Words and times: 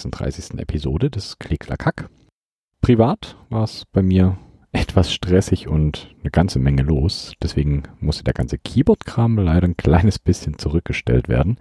Hallo 0.00 0.10
zur 0.10 0.20
36. 0.20 0.58
Episode 0.58 1.10
des 1.10 1.38
Klicklackhack. 1.38 2.08
Privat 2.80 3.36
war 3.50 3.64
es 3.64 3.84
bei 3.92 4.02
mir 4.02 4.38
etwas 4.72 5.12
stressig 5.12 5.68
und 5.68 6.14
eine 6.20 6.30
ganze 6.30 6.58
Menge 6.58 6.82
los. 6.82 7.34
Deswegen 7.42 7.82
musste 8.00 8.24
der 8.24 8.32
ganze 8.32 8.56
Keyboard-Kram 8.56 9.36
leider 9.36 9.68
ein 9.68 9.76
kleines 9.76 10.18
bisschen 10.18 10.58
zurückgestellt 10.58 11.28
werden. 11.28 11.58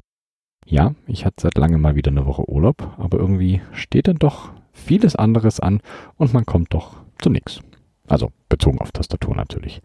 Ja, 0.66 0.96
ich 1.06 1.26
hatte 1.26 1.42
seit 1.42 1.58
langem 1.58 1.82
mal 1.82 1.96
wieder 1.96 2.12
eine 2.12 2.26
Woche 2.26 2.50
Urlaub, 2.50 2.96
aber 2.98 3.18
irgendwie 3.18 3.62
steht 3.74 4.08
dann 4.08 4.20
doch 4.20 4.54
vieles 4.72 5.18
anderes 5.18 5.60
an 5.60 5.82
und 6.16 6.34
man 6.34 6.46
kommt 6.46 6.74
doch 6.74 7.02
zu 7.22 7.30
nichts. 7.30 7.60
Also 8.08 8.32
bezogen 8.48 8.80
auf 8.80 8.94
Tastatur 8.94 9.36
natürlich. 9.36 9.82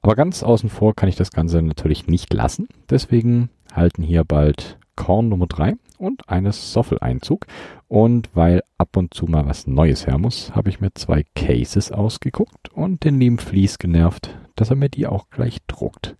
Aber 0.00 0.14
ganz 0.14 0.42
außen 0.42 0.70
vor 0.70 0.94
kann 0.94 1.10
ich 1.10 1.16
das 1.16 1.32
Ganze 1.32 1.60
natürlich 1.60 2.06
nicht 2.06 2.32
lassen. 2.32 2.68
Deswegen 2.88 3.50
halten 3.74 4.02
hier 4.02 4.24
bald 4.24 4.78
Korn 4.98 5.28
Nummer 5.28 5.46
3 5.46 5.76
und 5.96 6.28
eines 6.28 6.72
Soffel-Einzug. 6.72 7.46
Und 7.86 8.30
weil 8.34 8.62
ab 8.78 8.96
und 8.96 9.14
zu 9.14 9.26
mal 9.26 9.46
was 9.46 9.68
Neues 9.68 10.08
her 10.08 10.18
muss, 10.18 10.54
habe 10.56 10.70
ich 10.70 10.80
mir 10.80 10.92
zwei 10.92 11.24
Cases 11.36 11.92
ausgeguckt 11.92 12.68
und 12.74 13.04
den 13.04 13.20
lieben 13.20 13.38
Fließ 13.38 13.78
genervt, 13.78 14.36
dass 14.56 14.70
er 14.70 14.76
mir 14.76 14.88
die 14.88 15.06
auch 15.06 15.30
gleich 15.30 15.58
druckt. 15.68 16.16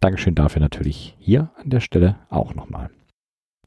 Dankeschön 0.00 0.34
dafür 0.34 0.60
natürlich 0.60 1.16
hier 1.18 1.50
an 1.62 1.68
der 1.68 1.80
Stelle 1.80 2.16
auch 2.30 2.54
nochmal. 2.54 2.88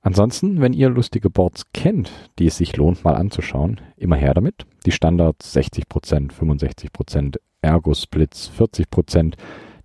Ansonsten, 0.02 0.59
wenn 0.59 0.73
ihr 0.73 0.89
lustige 0.89 1.30
Boards 1.30 1.66
kennt, 1.72 2.11
die 2.39 2.48
es 2.48 2.58
sich 2.58 2.76
lohnt 2.76 3.03
mal 3.03 3.16
anzuschauen, 3.16 3.80
immer 3.95 4.16
her 4.16 4.33
damit. 4.33 4.66
Die 4.88 4.92
Standards 4.92 5.55
60%, 5.55 6.31
65%, 6.31 7.38
Ergo-Splits 7.61 8.52
40%, 8.58 9.36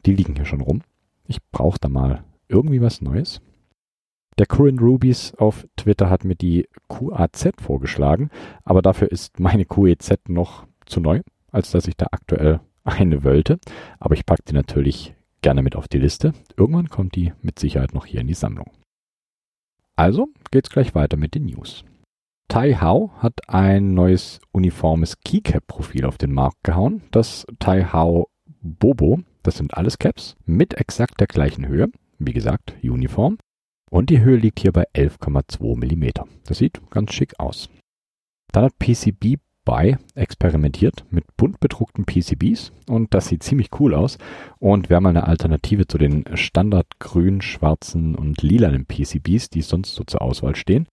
die 0.07 0.15
liegen 0.15 0.35
hier 0.35 0.47
schon 0.47 0.63
rum. 0.63 0.81
Ich 1.27 1.43
brauche 1.53 1.79
da 1.79 1.91
mal 1.91 2.25
irgendwie 2.48 2.81
was 2.81 3.03
Neues. 3.03 3.43
Der 4.39 4.47
Current 4.47 4.83
Rubies 4.83 5.34
auf 5.37 5.67
Twitter 5.77 6.11
hat 6.11 6.25
mir 6.25 6.34
die 6.34 6.69
QAZ 6.89 7.53
vorgeschlagen, 7.59 8.31
aber 8.65 8.83
dafür 8.83 9.11
ist 9.11 9.41
meine 9.41 9.65
QEZ 9.65 10.29
noch 10.29 10.67
zu 10.84 11.01
neu, 11.01 11.23
als 11.51 11.70
dass 11.70 11.89
ich 11.89 11.97
da 11.97 12.09
aktuell 12.11 12.61
eine 12.84 13.25
wollte. 13.25 13.59
Aber 13.98 14.14
ich 14.14 14.27
packe 14.27 14.42
die 14.47 14.53
natürlich 14.53 15.14
gerne 15.41 15.62
mit 15.62 15.75
auf 15.75 15.89
die 15.89 15.98
Liste. 15.98 16.34
Irgendwann 16.57 16.91
kommt 16.91 17.14
die 17.14 17.33
mit 17.41 17.59
Sicherheit 17.59 17.95
noch 17.95 18.05
hier 18.05 18.20
in 18.20 18.27
die 18.27 18.34
Sammlung. 18.34 18.70
Also 19.97 20.29
geht's 20.51 20.69
gleich 20.69 20.95
weiter 20.95 21.17
mit 21.17 21.34
den 21.34 21.47
News. 21.47 21.84
Tai 22.48 22.75
Hao 22.75 23.12
hat 23.19 23.48
ein 23.48 23.95
neues 23.95 24.41
uniformes 24.53 25.19
Keycap-Profil 25.20 26.05
auf 26.05 26.19
den 26.19 26.33
Markt 26.33 26.62
gehauen. 26.62 27.03
Das 27.11 27.47
Tai 27.59 27.84
Hao 27.84 28.29
Bobo, 28.61 29.20
das 29.42 29.57
sind 29.57 29.75
alles 29.75 29.98
Caps 29.98 30.37
mit 30.45 30.75
exakt 30.75 31.20
der 31.20 31.27
gleichen 31.27 31.67
Höhe. 31.67 31.89
Wie 32.19 32.33
gesagt, 32.33 32.75
uniform. 32.83 33.39
Und 33.91 34.11
die 34.11 34.20
Höhe 34.20 34.37
liegt 34.37 34.61
hier 34.61 34.73
bei 34.73 34.84
11,2 34.95 35.77
mm. 35.77 36.27
Das 36.47 36.59
sieht 36.59 36.81
ganz 36.91 37.12
schick 37.12 37.39
aus. 37.39 37.69
Dann 38.53 38.65
hat 38.65 38.79
PCB 38.79 39.39
by 39.67 39.97
experimentiert 40.14 41.05
mit 41.11 41.24
bunt 41.36 41.61
bedruckten 41.61 42.07
PCBs 42.07 42.73
und 42.89 43.13
das 43.13 43.27
sieht 43.27 43.42
ziemlich 43.42 43.69
cool 43.80 43.95
aus 43.95 44.17
und 44.58 44.89
wäre 44.89 45.01
mal 45.01 45.11
eine 45.11 45.27
Alternative 45.27 45.86
zu 45.86 45.98
den 45.98 46.24
standard 46.35 46.86
grün, 47.01 47.42
schwarzen 47.42 48.14
und 48.14 48.42
lilanen 48.42 48.86
PCBs, 48.86 49.51
die 49.51 49.63
sonst 49.63 49.95
so 49.95 50.05
zur 50.05 50.23
Auswahl 50.23 50.57
stehen. 50.57 50.86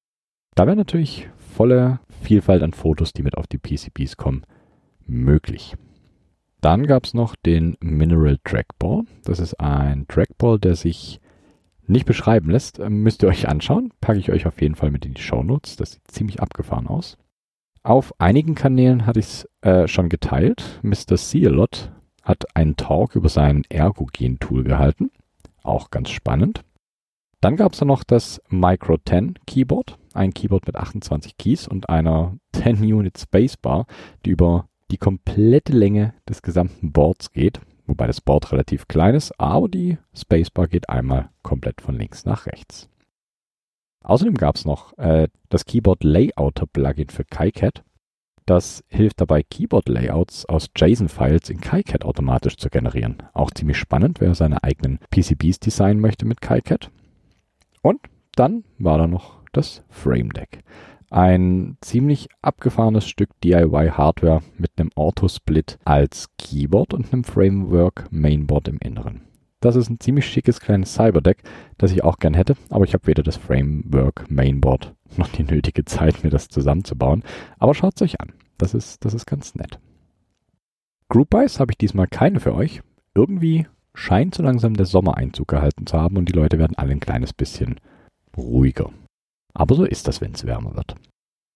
Da 0.55 0.65
wäre 0.65 0.75
natürlich 0.75 1.29
volle 1.37 1.99
Vielfalt 2.21 2.63
an 2.63 2.73
Fotos, 2.73 3.13
die 3.13 3.23
mit 3.23 3.37
auf 3.37 3.47
die 3.47 3.59
PCBs 3.59 4.17
kommen, 4.17 4.43
möglich. 5.05 5.75
Dann 6.61 6.87
gab 6.87 7.05
es 7.05 7.13
noch 7.13 7.35
den 7.35 7.75
Mineral 7.79 8.37
Trackball. 8.43 9.03
Das 9.23 9.39
ist 9.39 9.59
ein 9.59 10.07
Trackball, 10.07 10.59
der 10.59 10.75
sich 10.75 11.19
nicht 11.87 12.05
beschreiben 12.05 12.49
lässt, 12.49 12.79
ähm, 12.79 13.03
müsst 13.03 13.23
ihr 13.23 13.29
euch 13.29 13.47
anschauen. 13.47 13.91
Packe 14.01 14.19
ich 14.19 14.31
euch 14.31 14.45
auf 14.45 14.61
jeden 14.61 14.75
Fall 14.75 14.91
mit 14.91 15.05
in 15.05 15.13
die 15.13 15.21
Show 15.21 15.43
Notes. 15.43 15.75
Das 15.75 15.93
sieht 15.93 16.07
ziemlich 16.07 16.41
abgefahren 16.41 16.87
aus. 16.87 17.17
Auf 17.83 18.13
einigen 18.19 18.55
Kanälen 18.55 19.05
hatte 19.05 19.19
ich 19.19 19.25
es 19.25 19.49
äh, 19.61 19.87
schon 19.87 20.09
geteilt. 20.09 20.79
Mr. 20.83 21.17
Sealot 21.17 21.91
hat 22.23 22.55
einen 22.55 22.77
Talk 22.77 23.15
über 23.15 23.27
sein 23.27 23.63
Ergogen-Tool 23.67 24.63
gehalten. 24.63 25.11
Auch 25.63 25.91
ganz 25.91 26.09
spannend. 26.09 26.63
Dann 27.41 27.57
gab 27.57 27.73
es 27.73 27.81
noch 27.81 28.05
das 28.05 28.41
Micro 28.49 28.97
10 28.97 29.39
Keyboard. 29.45 29.97
Ein 30.13 30.33
Keyboard 30.33 30.65
mit 30.67 30.77
28 30.77 31.37
Keys 31.37 31.67
und 31.67 31.89
einer 31.89 32.37
10 32.53 32.77
Unit 32.81 33.17
Spacebar, 33.17 33.85
die 34.25 34.29
über 34.29 34.69
die 34.91 34.97
komplette 34.97 35.73
Länge 35.73 36.13
des 36.29 36.41
gesamten 36.41 36.93
Boards 36.93 37.31
geht 37.31 37.59
wobei 37.85 38.07
das 38.07 38.21
Board 38.21 38.51
relativ 38.51 38.87
klein 38.87 39.15
ist, 39.15 39.39
aber 39.39 39.67
die 39.67 39.97
Spacebar 40.13 40.67
geht 40.67 40.89
einmal 40.89 41.29
komplett 41.41 41.81
von 41.81 41.97
links 41.97 42.25
nach 42.25 42.45
rechts. 42.45 42.89
Außerdem 44.03 44.35
gab 44.35 44.55
es 44.55 44.65
noch 44.65 44.97
äh, 44.97 45.27
das 45.49 45.65
Keyboard 45.65 46.03
Layouter 46.03 46.65
Plugin 46.67 47.09
für 47.09 47.23
KiCad. 47.23 47.83
Das 48.45 48.83
hilft 48.89 49.21
dabei, 49.21 49.41
Keyboard-Layouts 49.41 50.45
aus 50.47 50.69
JSON-Files 50.75 51.49
in 51.49 51.61
KiCad 51.61 52.03
automatisch 52.03 52.57
zu 52.57 52.69
generieren. 52.69 53.23
Auch 53.33 53.51
ziemlich 53.51 53.77
spannend, 53.77 54.19
wer 54.19 54.35
seine 54.35 54.63
eigenen 54.63 54.99
PCBs 55.11 55.59
designen 55.59 56.01
möchte 56.01 56.25
mit 56.25 56.41
KiCad. 56.41 56.91
Und 57.81 58.01
dann 58.35 58.65
war 58.79 58.97
da 58.97 59.07
noch 59.07 59.39
das 59.53 59.83
Frame 59.89 60.31
Deck. 60.31 60.59
Ein 61.13 61.77
ziemlich 61.79 62.27
abgefahrenes 62.41 63.07
Stück 63.07 63.29
DIY-Hardware 63.43 64.41
mit 64.57 64.71
einem 64.77 64.89
Auto-Split 64.95 65.77
als 65.85 66.29
Keyboard 66.39 66.95
und 66.95 67.13
einem 67.13 67.23
Framework-Mainboard 67.23 68.69
im 68.69 68.79
Inneren. 68.79 69.21
Das 69.59 69.75
ist 69.75 69.91
ein 69.91 69.99
ziemlich 69.99 70.25
schickes 70.25 70.59
kleines 70.59 70.95
Cyberdeck, 70.95 71.43
das 71.77 71.91
ich 71.91 72.03
auch 72.03 72.17
gern 72.17 72.33
hätte, 72.33 72.55
aber 72.71 72.85
ich 72.85 72.95
habe 72.95 73.05
weder 73.05 73.21
das 73.21 73.37
Framework 73.37 74.25
Mainboard 74.31 74.95
noch 75.15 75.27
die 75.27 75.43
nötige 75.43 75.85
Zeit, 75.85 76.23
mir 76.23 76.31
das 76.31 76.47
zusammenzubauen. 76.47 77.21
Aber 77.59 77.75
schaut 77.75 77.93
es 77.97 78.01
euch 78.01 78.19
an. 78.19 78.33
Das 78.57 78.73
ist, 78.73 79.05
das 79.05 79.13
ist 79.13 79.27
ganz 79.27 79.53
nett. 79.53 79.79
Group 81.09 81.29
Buys 81.29 81.59
habe 81.59 81.73
ich 81.73 81.77
diesmal 81.77 82.07
keine 82.07 82.39
für 82.39 82.55
euch. 82.55 82.81
Irgendwie 83.13 83.67
scheint 83.93 84.33
so 84.33 84.41
langsam 84.41 84.73
der 84.73 84.87
Sommer 84.87 85.15
Einzug 85.15 85.49
gehalten 85.49 85.85
zu 85.85 85.95
haben 85.95 86.17
und 86.17 86.27
die 86.27 86.33
Leute 86.33 86.57
werden 86.57 86.75
alle 86.75 86.93
ein 86.93 86.99
kleines 86.99 87.33
bisschen 87.33 87.79
ruhiger. 88.35 88.89
Aber 89.53 89.75
so 89.75 89.85
ist 89.85 90.07
das, 90.07 90.21
wenn 90.21 90.33
es 90.33 90.45
wärmer 90.45 90.75
wird. 90.75 90.95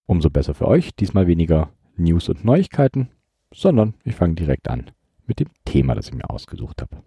Umso 0.05 0.29
besser 0.29 0.53
für 0.53 0.67
euch, 0.67 0.95
diesmal 0.95 1.27
weniger 1.27 1.69
News 1.95 2.29
und 2.29 2.45
Neuigkeiten, 2.45 3.09
sondern 3.53 3.95
ich 4.03 4.15
fange 4.15 4.35
direkt 4.35 4.69
an 4.69 4.91
mit 5.25 5.39
dem 5.39 5.49
Thema, 5.65 5.95
das 5.95 6.07
ich 6.07 6.13
mir 6.13 6.29
ausgesucht 6.29 6.81
habe. 6.81 7.03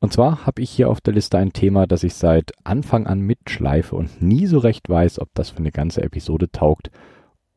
Und 0.00 0.12
zwar 0.12 0.44
habe 0.44 0.60
ich 0.60 0.70
hier 0.70 0.90
auf 0.90 1.00
der 1.00 1.14
Liste 1.14 1.38
ein 1.38 1.52
Thema, 1.52 1.86
das 1.86 2.02
ich 2.02 2.14
seit 2.14 2.52
Anfang 2.64 3.06
an 3.06 3.20
mitschleife 3.20 3.96
und 3.96 4.20
nie 4.20 4.46
so 4.46 4.58
recht 4.58 4.88
weiß, 4.88 5.18
ob 5.18 5.30
das 5.34 5.50
für 5.50 5.58
eine 5.58 5.72
ganze 5.72 6.02
Episode 6.02 6.50
taugt 6.50 6.90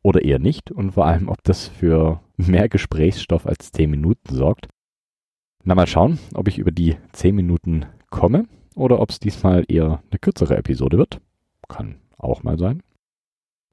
oder 0.02 0.24
eher 0.24 0.38
nicht 0.38 0.70
und 0.70 0.92
vor 0.92 1.06
allem, 1.06 1.28
ob 1.28 1.42
das 1.42 1.68
für 1.68 2.20
mehr 2.36 2.68
Gesprächsstoff 2.68 3.46
als 3.46 3.72
10 3.72 3.90
Minuten 3.90 4.34
sorgt. 4.34 4.68
Na 5.64 5.74
mal 5.74 5.86
schauen, 5.86 6.18
ob 6.34 6.48
ich 6.48 6.58
über 6.58 6.70
die 6.70 6.96
10 7.12 7.34
Minuten 7.34 7.86
komme 8.08 8.46
oder 8.74 9.00
ob 9.00 9.10
es 9.10 9.18
diesmal 9.18 9.64
eher 9.68 10.02
eine 10.10 10.18
kürzere 10.18 10.56
Episode 10.56 10.96
wird. 10.96 11.20
Kann 11.68 11.96
auch 12.18 12.42
mal 12.42 12.58
sein. 12.58 12.82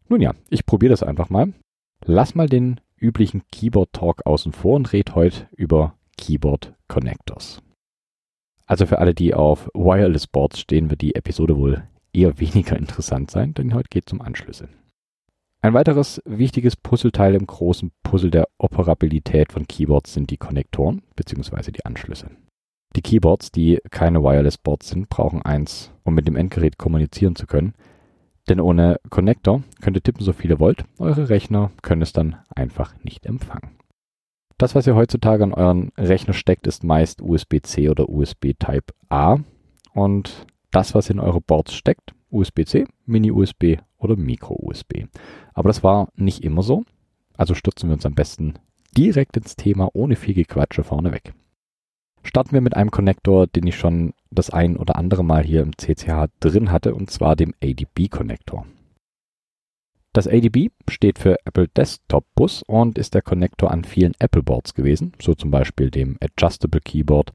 Nun 0.08 0.22
ja, 0.22 0.34
ich 0.50 0.66
probiere 0.66 0.92
das 0.92 1.04
einfach 1.04 1.30
mal. 1.30 1.54
Lass 2.04 2.36
mal 2.36 2.48
den 2.48 2.80
üblichen 2.98 3.44
Keyboard 3.52 3.94
Talk 3.94 4.26
außen 4.26 4.52
vor 4.52 4.76
und 4.76 4.94
red 4.94 5.16
heute 5.16 5.48
über 5.56 5.96
Keyboard 6.18 6.74
Connectors. 6.88 7.62
Also 8.66 8.86
für 8.86 9.00
alle, 9.00 9.14
die 9.14 9.34
auf 9.34 9.70
Wireless 9.74 10.28
Boards 10.28 10.60
stehen, 10.60 10.90
wird 10.90 11.02
die 11.02 11.16
Episode 11.16 11.58
wohl 11.58 11.84
eher 12.14 12.40
weniger 12.40 12.78
interessant 12.78 13.32
sein, 13.32 13.54
denn 13.54 13.74
heute 13.74 13.90
geht 13.90 14.06
es 14.08 14.14
um 14.14 14.22
Anschlüsse. 14.22 14.70
Ein 15.62 15.74
weiteres 15.74 16.22
wichtiges 16.26 16.76
Puzzleteil 16.76 17.34
im 17.34 17.48
großen 17.48 17.92
Puzzle 18.04 18.30
der 18.30 18.48
Operabilität 18.60 19.52
von 19.52 19.66
Keyboards 19.68 20.14
sind 20.14 20.30
die 20.30 20.38
Konnektoren 20.38 21.02
bzw. 21.16 21.72
die 21.72 21.86
Anschlüsse. 21.86 22.30
Die 22.96 23.02
Keyboards, 23.02 23.52
die 23.52 23.80
keine 23.90 24.22
Wireless 24.22 24.58
Boards 24.58 24.90
sind, 24.90 25.10
brauchen 25.10 25.42
eins, 25.42 25.92
um 26.04 26.14
mit 26.14 26.28
dem 26.28 26.36
Endgerät 26.36 26.78
kommunizieren 26.78 27.36
zu 27.36 27.48
können, 27.48 27.74
denn 28.50 28.60
ohne 28.60 29.00
Connector 29.10 29.64
könnt 29.82 29.98
ihr 29.98 30.04
tippen, 30.04 30.24
so 30.24 30.34
viele 30.34 30.60
wollt. 30.60 30.86
Eure 31.00 31.30
Rechner 31.30 31.72
können 31.82 32.02
es 32.02 32.14
dann 32.14 32.38
einfach 32.56 32.94
nicht 33.04 33.26
empfangen. 33.26 33.78
Das, 34.58 34.76
was 34.76 34.88
ihr 34.88 34.96
heutzutage 34.96 35.44
an 35.44 35.54
euren 35.54 35.92
Rechner 35.98 36.34
steckt, 36.34 36.66
ist 36.68 36.84
meist 36.84 37.22
USB-C 37.22 37.90
oder 37.90 38.08
USB 38.08 38.54
Type 38.58 38.94
A. 39.10 39.38
Und 39.94 40.46
das, 40.72 40.96
was 40.96 41.10
in 41.10 41.20
eure 41.20 41.42
Boards 41.42 41.74
steckt, 41.74 42.14
USB-C, 42.30 42.86
Mini-USB 43.06 43.78
oder 43.98 44.16
Micro-USB. 44.16 45.06
Aber 45.54 45.70
das 45.70 45.84
war 45.84 46.10
nicht 46.16 46.44
immer 46.44 46.64
so. 46.64 46.84
Also 47.38 47.54
stürzen 47.54 47.90
wir 47.90 47.94
uns 47.94 48.06
am 48.06 48.16
besten 48.16 48.56
direkt 48.96 49.36
ins 49.36 49.56
Thema 49.56 49.90
ohne 49.94 50.16
viel 50.16 50.34
Gequatsche 50.34 50.84
vorneweg. 50.84 51.34
Starten 52.24 52.54
wir 52.54 52.62
mit 52.62 52.76
einem 52.76 52.92
Konnektor, 52.92 53.48
den 53.48 53.68
ich 53.68 53.76
schon 53.76 54.14
das 54.36 54.50
ein 54.50 54.78
oder 54.78 54.96
andere 54.96 55.24
Mal 55.24 55.44
hier 55.44 55.62
im 55.62 55.78
CCH 55.78 56.30
drin 56.40 56.72
hatte, 56.72 56.94
und 56.94 57.10
zwar 57.10 57.36
dem 57.36 57.54
ADB-Konnektor. 57.64 58.66
Das 60.14 60.28
ADB 60.28 60.70
steht 60.90 61.20
für 61.20 61.36
Apple 61.46 61.68
Desktop 61.68 62.26
Bus 62.36 62.64
und 62.68 62.98
ist 62.98 63.16
der 63.16 63.22
Konnektor 63.22 63.72
an 63.72 63.84
vielen 63.84 64.14
Apple 64.20 64.44
Boards 64.44 64.74
gewesen, 64.74 65.12
so 65.22 65.34
zum 65.34 65.52
Beispiel 65.52 65.92
dem 65.92 66.18
Adjustable 66.22 66.80
Keyboard, 66.80 67.34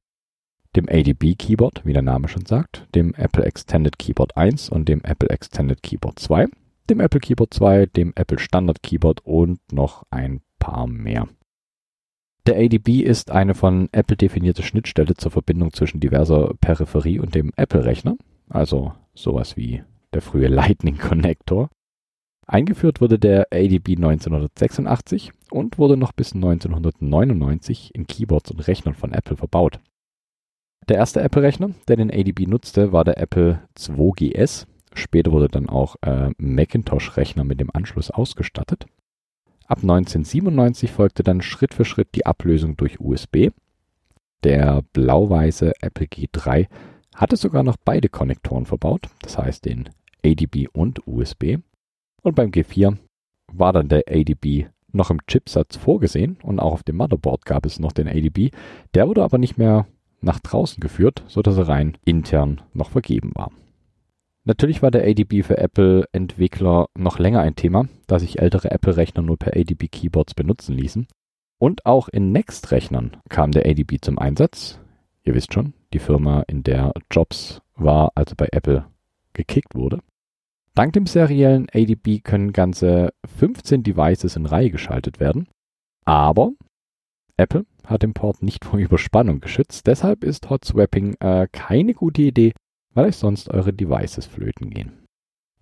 dem 0.76 0.88
ADB 0.88 1.34
Keyboard, 1.34 1.84
wie 1.84 1.92
der 1.92 2.02
Name 2.02 2.28
schon 2.28 2.46
sagt, 2.46 2.86
dem 2.94 3.12
Apple 3.14 3.44
Extended 3.44 3.98
Keyboard 3.98 4.36
1 4.36 4.70
und 4.70 4.88
dem 4.88 5.02
Apple 5.02 5.28
Extended 5.28 5.82
Keyboard 5.82 6.18
2, 6.18 6.46
dem 6.88 7.00
Apple 7.00 7.20
Keyboard 7.20 7.52
2, 7.52 7.86
dem 7.86 8.12
Apple 8.16 8.38
Standard 8.38 8.82
Keyboard 8.82 9.20
und 9.24 9.60
noch 9.72 10.04
ein 10.10 10.40
paar 10.58 10.86
mehr. 10.86 11.28
Der 12.46 12.56
ADB 12.56 13.02
ist 13.02 13.30
eine 13.30 13.54
von 13.54 13.88
Apple 13.92 14.16
definierte 14.16 14.62
Schnittstelle 14.62 15.14
zur 15.14 15.30
Verbindung 15.30 15.72
zwischen 15.72 16.00
diverser 16.00 16.54
Peripherie 16.60 17.18
und 17.18 17.34
dem 17.34 17.52
Apple-Rechner, 17.56 18.16
also 18.48 18.92
sowas 19.14 19.56
wie 19.56 19.82
der 20.14 20.22
frühe 20.22 20.48
Lightning 20.48 20.96
Connector. 20.98 21.68
Eingeführt 22.46 23.00
wurde 23.00 23.18
der 23.18 23.46
ADB 23.52 23.90
1986 23.96 25.32
und 25.50 25.78
wurde 25.78 25.96
noch 25.96 26.12
bis 26.12 26.34
1999 26.34 27.94
in 27.94 28.06
Keyboards 28.06 28.50
und 28.50 28.66
Rechnern 28.66 28.94
von 28.94 29.12
Apple 29.12 29.36
verbaut. 29.36 29.78
Der 30.88 30.96
erste 30.96 31.20
Apple-Rechner, 31.20 31.70
der 31.86 31.96
den 31.96 32.10
ADB 32.10 32.46
nutzte, 32.46 32.92
war 32.92 33.04
der 33.04 33.18
Apple 33.18 33.62
2GS. 33.78 34.66
Später 34.94 35.30
wurde 35.30 35.46
dann 35.46 35.68
auch 35.68 35.94
äh, 36.02 36.30
Macintosh-Rechner 36.38 37.44
mit 37.44 37.60
dem 37.60 37.70
Anschluss 37.72 38.10
ausgestattet. 38.10 38.86
Ab 39.70 39.82
1997 39.82 40.90
folgte 40.90 41.22
dann 41.22 41.42
Schritt 41.42 41.74
für 41.74 41.84
Schritt 41.84 42.16
die 42.16 42.26
Ablösung 42.26 42.76
durch 42.76 42.98
USB. 42.98 43.50
Der 44.42 44.82
blau-weiße 44.92 45.74
Apple 45.80 46.06
G3 46.06 46.66
hatte 47.14 47.36
sogar 47.36 47.62
noch 47.62 47.76
beide 47.84 48.08
Konnektoren 48.08 48.66
verbaut, 48.66 49.02
das 49.22 49.38
heißt 49.38 49.64
den 49.66 49.88
ADB 50.24 50.66
und 50.72 51.06
USB. 51.06 51.58
Und 52.22 52.34
beim 52.34 52.50
G4 52.50 52.96
war 53.52 53.72
dann 53.72 53.88
der 53.88 54.02
ADB 54.08 54.66
noch 54.90 55.10
im 55.10 55.24
Chipsatz 55.28 55.76
vorgesehen 55.76 56.38
und 56.42 56.58
auch 56.58 56.72
auf 56.72 56.82
dem 56.82 56.96
Motherboard 56.96 57.44
gab 57.44 57.64
es 57.64 57.78
noch 57.78 57.92
den 57.92 58.08
ADB. 58.08 58.50
Der 58.94 59.06
wurde 59.06 59.22
aber 59.22 59.38
nicht 59.38 59.56
mehr 59.56 59.86
nach 60.20 60.40
draußen 60.40 60.80
geführt, 60.80 61.22
sodass 61.28 61.56
er 61.56 61.68
rein 61.68 61.96
intern 62.04 62.60
noch 62.72 62.90
vergeben 62.90 63.30
war. 63.36 63.52
Natürlich 64.44 64.82
war 64.82 64.90
der 64.90 65.06
ADB 65.06 65.42
für 65.42 65.58
Apple-Entwickler 65.58 66.88
noch 66.96 67.18
länger 67.18 67.40
ein 67.40 67.56
Thema, 67.56 67.88
da 68.06 68.18
sich 68.18 68.38
ältere 68.38 68.70
Apple-Rechner 68.70 69.22
nur 69.22 69.36
per 69.36 69.54
ADB-Keyboards 69.54 70.34
benutzen 70.34 70.76
ließen. 70.76 71.06
Und 71.58 71.84
auch 71.84 72.08
in 72.08 72.32
Next-Rechnern 72.32 73.18
kam 73.28 73.52
der 73.52 73.66
ADB 73.66 73.98
zum 74.00 74.18
Einsatz. 74.18 74.80
Ihr 75.24 75.34
wisst 75.34 75.52
schon, 75.52 75.74
die 75.92 75.98
Firma, 75.98 76.42
in 76.48 76.62
der 76.62 76.92
Jobs 77.10 77.60
war, 77.76 78.12
als 78.14 78.32
er 78.32 78.36
bei 78.36 78.48
Apple 78.52 78.86
gekickt 79.34 79.74
wurde. 79.74 80.00
Dank 80.74 80.94
dem 80.94 81.04
seriellen 81.04 81.66
ADB 81.74 82.20
können 82.20 82.54
ganze 82.54 83.12
15 83.38 83.82
Devices 83.82 84.36
in 84.36 84.46
Reihe 84.46 84.70
geschaltet 84.70 85.20
werden. 85.20 85.48
Aber 86.06 86.52
Apple 87.36 87.66
hat 87.84 88.02
den 88.02 88.14
Port 88.14 88.42
nicht 88.42 88.64
vor 88.64 88.78
Überspannung 88.78 89.40
geschützt. 89.40 89.86
Deshalb 89.86 90.24
ist 90.24 90.48
Hot 90.48 90.64
Swapping 90.64 91.16
äh, 91.20 91.48
keine 91.52 91.92
gute 91.92 92.22
Idee, 92.22 92.54
weil 92.94 93.06
euch 93.06 93.16
sonst 93.16 93.50
eure 93.50 93.72
Devices 93.72 94.26
flöten 94.26 94.70
gehen. 94.70 94.92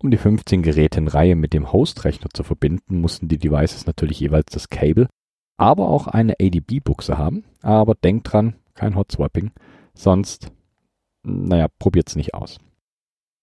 Um 0.01 0.11
die 0.11 0.17
15 0.17 0.63
Geräte 0.63 0.99
in 0.99 1.07
Reihe 1.07 1.35
mit 1.35 1.53
dem 1.53 1.71
Host-Rechner 1.71 2.29
zu 2.33 2.43
verbinden, 2.43 3.01
mussten 3.01 3.27
die 3.27 3.37
Devices 3.37 3.85
natürlich 3.85 4.19
jeweils 4.19 4.51
das 4.51 4.69
Cable, 4.69 5.07
aber 5.57 5.89
auch 5.89 6.07
eine 6.07 6.35
ADB-Buchse 6.39 7.17
haben. 7.17 7.43
Aber 7.61 7.95
denkt 7.95 8.31
dran, 8.31 8.55
kein 8.73 8.95
Hot 8.95 9.11
Swapping, 9.11 9.51
sonst, 9.93 10.51
naja, 11.23 11.67
probiert's 11.79 12.15
nicht 12.15 12.33
aus. 12.33 12.59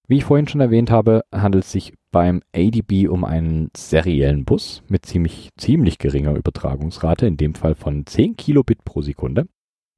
Wie 0.09 0.19
ich 0.19 0.25
vorhin 0.25 0.49
schon 0.49 0.61
erwähnt 0.61 0.91
habe, 0.91 1.25
handelt 1.33 1.65
es 1.65 1.73
sich 1.73 1.93
beim 2.11 2.43
ADB 2.55 3.09
um 3.09 3.25
einen 3.25 3.71
seriellen 3.77 4.45
Bus 4.45 4.83
mit 4.89 5.05
ziemlich, 5.05 5.51
ziemlich 5.59 5.99
geringer 5.99 6.35
Übertragungsrate, 6.35 7.27
in 7.27 7.37
dem 7.37 7.55
Fall 7.55 7.75
von 7.75 8.07
10 8.07 8.37
Kilobit 8.37 8.85
pro 8.85 9.03
Sekunde. 9.03 9.47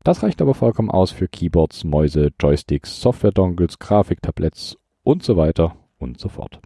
Das 0.05 0.23
reicht 0.23 0.41
aber 0.41 0.55
vollkommen 0.55 0.91
aus 0.91 1.11
für 1.11 1.29
Keyboards, 1.29 1.85
Mäuse, 1.85 2.31
Joysticks, 2.41 3.00
Software-Dongles, 3.00 3.79
Grafiktabletts 3.79 4.77
und 5.03 5.23
so 5.23 5.37
weiter 5.37 5.77
und 5.99 6.19
so 6.19 6.29
fort. 6.29 6.61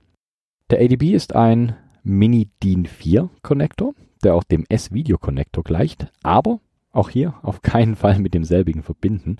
Der 0.70 0.80
ADB 0.80 1.12
ist 1.12 1.34
ein 1.34 1.76
Mini-DIN-4-Konnektor, 2.02 3.94
der 4.22 4.34
auch 4.34 4.44
dem 4.44 4.64
S-Video-Konnektor 4.68 5.64
gleicht, 5.64 6.06
aber 6.22 6.60
auch 6.92 7.10
hier 7.10 7.34
auf 7.42 7.62
keinen 7.62 7.96
Fall 7.96 8.18
mit 8.18 8.34
demselbigen 8.34 8.82
verbinden, 8.82 9.38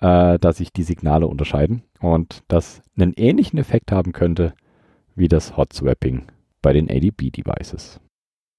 äh, 0.00 0.38
da 0.38 0.52
sich 0.52 0.72
die 0.72 0.82
Signale 0.82 1.26
unterscheiden 1.26 1.82
und 2.00 2.42
das 2.48 2.82
einen 2.96 3.12
ähnlichen 3.14 3.58
Effekt 3.58 3.92
haben 3.92 4.12
könnte 4.12 4.54
wie 5.14 5.28
das 5.28 5.56
Hot 5.56 5.72
Swapping 5.72 6.26
bei 6.62 6.72
den 6.72 6.90
ADB-Devices. 6.90 8.00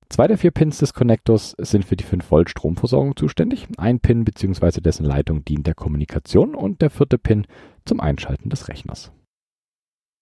Zwei 0.10 0.28
der 0.28 0.40
vier 0.40 0.52
Pins 0.52 0.80
des 0.80 0.94
Connectors 0.94 1.56
sind 1.60 1.86
für 1.86 1.96
die 1.96 2.04
5 2.04 2.32
Volt 2.32 2.50
Stromversorgung 2.50 3.16
zuständig. 3.16 3.68
Ein 3.78 4.00
Pin 4.00 4.26
bzw. 4.26 4.82
dessen 4.82 5.06
Leitung 5.06 5.46
dient 5.46 5.68
der 5.68 5.76
Kommunikation 5.76 6.56
und 6.56 6.82
der 6.82 6.90
vierte 6.90 7.20
Pin 7.20 7.46
zum 7.86 8.00
Einschalten 8.00 8.50
des 8.50 8.68
Rechners. 8.68 9.12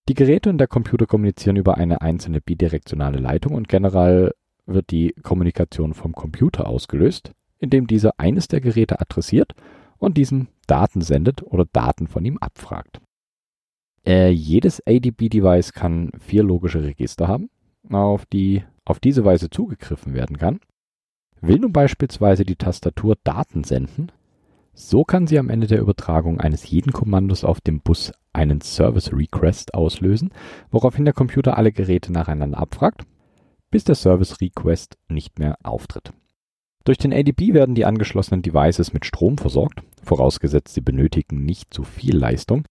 Die 0.09 0.13
Geräte 0.13 0.49
und 0.49 0.57
der 0.57 0.67
Computer 0.67 1.05
kommunizieren 1.05 1.55
über 1.55 1.77
eine 1.77 2.01
einzelne 2.01 2.41
bidirektionale 2.41 3.19
Leitung 3.19 3.55
und 3.55 3.67
generell 3.67 4.33
wird 4.65 4.91
die 4.91 5.13
Kommunikation 5.23 5.93
vom 5.93 6.13
Computer 6.13 6.67
ausgelöst, 6.67 7.31
indem 7.57 7.87
dieser 7.87 8.19
eines 8.19 8.47
der 8.47 8.61
Geräte 8.61 8.99
adressiert 8.99 9.53
und 9.97 10.17
diesem 10.17 10.47
Daten 10.67 11.01
sendet 11.01 11.43
oder 11.43 11.65
Daten 11.65 12.07
von 12.07 12.25
ihm 12.25 12.37
abfragt. 12.37 12.99
Äh, 14.05 14.29
jedes 14.29 14.81
ADB-Device 14.85 15.73
kann 15.73 16.11
vier 16.19 16.43
logische 16.43 16.83
Register 16.83 17.27
haben, 17.27 17.49
auf 17.95 18.25
die 18.25 18.63
auf 18.85 18.99
diese 18.99 19.25
Weise 19.25 19.49
zugegriffen 19.49 20.13
werden 20.13 20.37
kann. 20.37 20.59
Will 21.41 21.59
nun 21.59 21.73
beispielsweise 21.73 22.45
die 22.45 22.55
Tastatur 22.55 23.15
Daten 23.23 23.63
senden, 23.63 24.11
so 24.73 25.03
kann 25.03 25.25
sie 25.27 25.39
am 25.39 25.49
Ende 25.49 25.67
der 25.67 25.79
Übertragung 25.79 26.39
eines 26.39 26.69
jeden 26.69 26.93
Kommandos 26.93 27.43
auf 27.43 27.61
dem 27.61 27.81
Bus 27.81 28.11
einen 28.31 28.61
Service 28.61 29.11
Request 29.11 29.73
auslösen, 29.73 30.31
woraufhin 30.69 31.03
der 31.03 31.15
Computer 31.15 31.57
alle 31.57 31.71
Geräte 31.71 32.11
nacheinander 32.11 32.59
abfragt, 32.59 33.01
bis 33.71 33.83
der 33.83 33.95
Service 33.95 34.39
Request 34.39 34.97
nicht 35.09 35.39
mehr 35.39 35.57
auftritt. 35.63 36.13
Durch 36.83 36.99
den 36.99 37.11
ADB 37.11 37.53
werden 37.53 37.75
die 37.75 37.85
angeschlossenen 37.85 38.43
Devices 38.43 38.93
mit 38.93 39.05
Strom 39.05 39.37
versorgt, 39.37 39.81
vorausgesetzt 40.03 40.73
sie 40.73 40.81
benötigen 40.81 41.43
nicht 41.43 41.73
zu 41.73 41.83
viel 41.83 42.15
Leistung. 42.15 42.63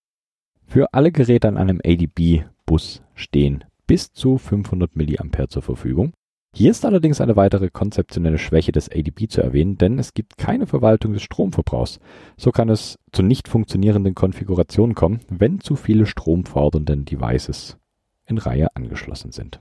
Für 0.65 0.95
alle 0.95 1.13
Geräte 1.13 1.49
an 1.49 1.57
einem 1.57 1.81
ADB-Bus 1.85 3.03
stehen 3.15 3.65
bis 3.87 4.13
zu 4.13 4.39
500 4.39 4.97
mA 4.97 5.49
zur 5.49 5.63
Verfügung. 5.63 6.13
Hier 6.55 6.71
ist 6.71 6.87
allerdings 6.87 7.21
eine 7.21 7.37
weitere 7.37 7.69
konzeptionelle 7.69 8.39
Schwäche 8.39 8.73
des 8.73 8.91
ADB 8.91 9.29
zu 9.29 9.43
erwähnen, 9.43 9.77
denn 9.77 9.99
es 9.99 10.15
gibt 10.15 10.39
keine 10.39 10.67
Verwaltung 10.67 11.13
des 11.13 11.23
Stromverbrauchs. 11.23 12.01
So 12.39 12.51
kann 12.51 12.71
es 12.71 12.99
zu 13.13 13.23
nicht 13.23 13.47
funktionierenden 13.47 14.15
Konfigurationen 14.15 14.95
kommen, 14.95 15.21
wenn 15.29 15.61
zu 15.61 15.77
viele 15.77 16.07
stromfordernden 16.07 17.05
Devices 17.05 17.77
in 18.25 18.39
Reihe 18.39 18.75
angeschlossen 18.75 19.33
sind. 19.33 19.61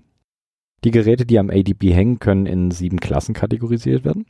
Die 0.85 0.91
Geräte, 0.91 1.25
die 1.25 1.37
am 1.37 1.49
ADB 1.49 1.93
hängen, 1.93 2.19
können 2.19 2.45
in 2.45 2.71
sieben 2.71 3.01
Klassen 3.01 3.33
kategorisiert 3.33 4.05
werden. 4.05 4.25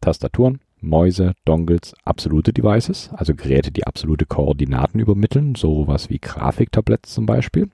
Tastaturen, 0.00 0.58
Mäuse, 0.80 1.34
Dongles, 1.44 1.94
absolute 2.04 2.52
Devices, 2.52 3.10
also 3.12 3.34
Geräte, 3.34 3.70
die 3.70 3.86
absolute 3.86 4.26
Koordinaten 4.26 4.98
übermitteln, 4.98 5.54
sowas 5.54 6.10
wie 6.10 6.18
Grafiktabletts 6.18 7.14
zum 7.14 7.26
Beispiel. 7.26 7.68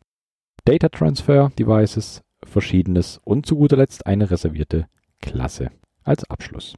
Data 0.67 0.89
Transfer 0.89 1.53
Devices, 1.57 2.25
verschiedenes 2.45 3.21
und 3.23 3.47
zu 3.47 3.55
guter 3.55 3.77
Letzt 3.77 4.05
eine 4.05 4.33
reservierte 4.33 4.89
Klasse 5.23 5.71
als 6.03 6.29
Abschluss. 6.29 6.75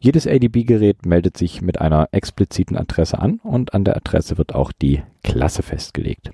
Jedes 0.00 0.26
ADB-Gerät 0.26 1.06
meldet 1.06 1.36
sich 1.36 1.62
mit 1.62 1.80
einer 1.80 2.08
expliziten 2.10 2.76
Adresse 2.76 3.20
an 3.20 3.38
und 3.44 3.74
an 3.74 3.84
der 3.84 3.96
Adresse 3.96 4.38
wird 4.38 4.56
auch 4.56 4.72
die 4.72 5.04
Klasse 5.22 5.62
festgelegt. 5.62 6.32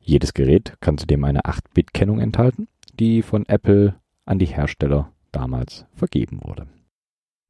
Jedes 0.00 0.32
Gerät 0.32 0.78
kann 0.80 0.96
zudem 0.96 1.22
eine 1.22 1.42
8-Bit-Kennung 1.42 2.18
enthalten, 2.18 2.68
die 2.98 3.20
von 3.20 3.44
Apple 3.46 3.94
an 4.24 4.38
die 4.38 4.46
Hersteller 4.46 5.12
damals 5.32 5.84
vergeben 5.92 6.40
wurde. 6.42 6.66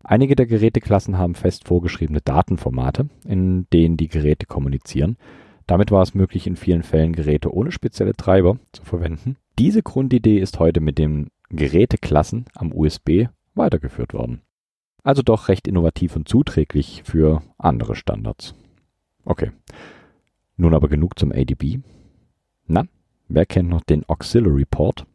Einige 0.02 0.34
der 0.34 0.46
Geräteklassen 0.46 1.18
haben 1.18 1.36
fest 1.36 1.68
vorgeschriebene 1.68 2.20
Datenformate, 2.20 3.10
in 3.24 3.68
denen 3.72 3.96
die 3.96 4.08
Geräte 4.08 4.46
kommunizieren, 4.46 5.18
damit 5.70 5.92
war 5.92 6.02
es 6.02 6.14
möglich, 6.14 6.48
in 6.48 6.56
vielen 6.56 6.82
Fällen 6.82 7.12
Geräte 7.12 7.54
ohne 7.54 7.70
spezielle 7.70 8.14
Treiber 8.14 8.58
zu 8.72 8.84
verwenden. 8.84 9.36
Diese 9.56 9.84
Grundidee 9.84 10.40
ist 10.40 10.58
heute 10.58 10.80
mit 10.80 10.98
den 10.98 11.30
Geräteklassen 11.48 12.46
am 12.56 12.72
USB 12.72 13.26
weitergeführt 13.54 14.12
worden. 14.12 14.42
Also 15.04 15.22
doch 15.22 15.46
recht 15.46 15.68
innovativ 15.68 16.16
und 16.16 16.26
zuträglich 16.28 17.02
für 17.04 17.42
andere 17.56 17.94
Standards. 17.94 18.56
Okay. 19.24 19.52
Nun 20.56 20.74
aber 20.74 20.88
genug 20.88 21.16
zum 21.16 21.30
ADB. 21.30 21.78
Na, 22.66 22.86
wer 23.28 23.46
kennt 23.46 23.68
noch 23.68 23.82
den 23.82 24.04
Auxiliary 24.08 24.64
Port? 24.64 25.06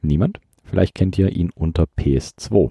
Niemand? 0.00 0.40
Vielleicht 0.64 0.94
kennt 0.94 1.18
ihr 1.18 1.36
ihn 1.36 1.50
unter 1.54 1.84
PS2. 1.98 2.70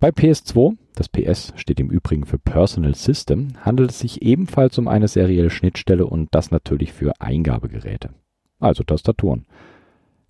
Bei 0.00 0.08
PS2, 0.08 0.76
das 0.96 1.08
PS 1.08 1.52
steht 1.56 1.78
im 1.78 1.90
Übrigen 1.90 2.24
für 2.24 2.38
Personal 2.38 2.94
System, 2.94 3.52
handelt 3.60 3.90
es 3.90 4.00
sich 4.00 4.22
ebenfalls 4.22 4.78
um 4.78 4.88
eine 4.88 5.08
serielle 5.08 5.50
Schnittstelle 5.50 6.06
und 6.06 6.34
das 6.34 6.50
natürlich 6.50 6.92
für 6.92 7.20
Eingabegeräte, 7.20 8.10
also 8.58 8.82
Tastaturen. 8.82 9.46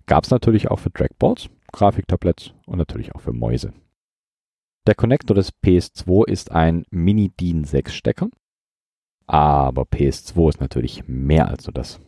Gab 0.05 0.25
es 0.25 0.29
natürlich 0.29 0.69
auch 0.69 0.79
für 0.79 0.91
Trackboards, 0.91 1.49
Grafiktabletts 1.71 2.53
und 2.65 2.77
natürlich 2.77 3.15
auch 3.15 3.21
für 3.21 3.33
Mäuse. 3.33 3.73
Der 4.85 4.95
Connector 4.95 5.35
des 5.35 5.53
PS2 5.63 6.27
ist 6.27 6.51
ein 6.51 6.85
Mini-DIN 6.91 7.63
6 7.63 7.93
Stecker, 7.93 8.29
aber 9.25 9.83
PS2 9.83 10.49
ist 10.49 10.61
natürlich 10.61 11.07
mehr 11.07 11.47
als 11.47 11.65
nur 11.65 11.73
das. 11.73 11.99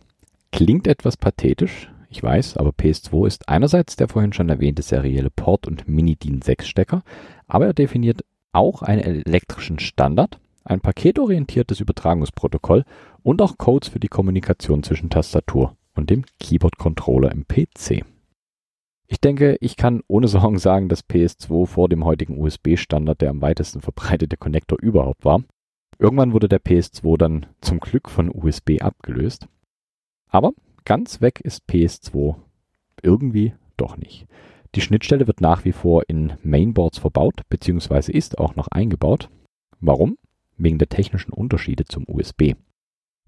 Klingt 0.51 0.87
etwas 0.87 1.15
pathetisch, 1.15 1.89
ich 2.11 2.23
weiß, 2.23 2.57
aber 2.57 2.71
PS2 2.71 3.27
ist 3.27 3.47
einerseits 3.47 3.95
der 3.95 4.07
vorhin 4.07 4.33
schon 4.33 4.49
erwähnte 4.49 4.81
serielle 4.81 5.29
Port- 5.29 5.67
und 5.67 5.87
Mini-DIN-6-Stecker, 5.87 7.03
aber 7.47 7.67
er 7.67 7.73
definiert 7.73 8.25
auch 8.51 8.81
einen 8.81 9.01
elektrischen 9.01 9.79
Standard, 9.79 10.39
ein 10.63 10.81
paketorientiertes 10.81 11.79
Übertragungsprotokoll 11.79 12.83
und 13.23 13.41
auch 13.41 13.57
Codes 13.57 13.89
für 13.89 13.99
die 13.99 14.07
Kommunikation 14.07 14.83
zwischen 14.83 15.09
Tastatur 15.09 15.75
und 15.95 16.09
dem 16.09 16.23
Keyboard-Controller 16.39 17.31
im 17.31 17.45
PC. 17.47 18.05
Ich 19.07 19.19
denke, 19.19 19.57
ich 19.59 19.75
kann 19.75 20.03
ohne 20.07 20.27
Sorgen 20.27 20.59
sagen, 20.59 20.87
dass 20.87 21.09
PS2 21.09 21.65
vor 21.65 21.89
dem 21.89 22.05
heutigen 22.05 22.37
USB-Standard 22.39 23.19
der 23.21 23.31
am 23.31 23.41
weitesten 23.41 23.81
verbreitete 23.81 24.37
Konnektor 24.37 24.77
überhaupt 24.79 25.25
war. 25.25 25.43
Irgendwann 25.97 26.31
wurde 26.31 26.47
der 26.47 26.61
PS2 26.61 27.17
dann 27.17 27.47
zum 27.59 27.79
Glück 27.79 28.09
von 28.09 28.29
USB 28.31 28.81
abgelöst. 28.81 29.47
Aber 30.29 30.53
ganz 30.85 31.21
weg 31.21 31.41
ist 31.41 31.63
PS2 31.67 32.35
irgendwie 33.01 33.53
doch 33.77 33.97
nicht. 33.97 34.27
Die 34.75 34.81
Schnittstelle 34.81 35.27
wird 35.27 35.41
nach 35.41 35.65
wie 35.65 35.71
vor 35.71 36.03
in 36.07 36.33
Mainboards 36.43 36.99
verbaut, 36.99 37.41
beziehungsweise 37.49 38.11
ist 38.11 38.37
auch 38.37 38.55
noch 38.55 38.67
eingebaut. 38.67 39.29
Warum? 39.79 40.17
Wegen 40.57 40.77
der 40.77 40.89
technischen 40.89 41.31
Unterschiede 41.31 41.85
zum 41.85 42.05
USB. 42.07 42.53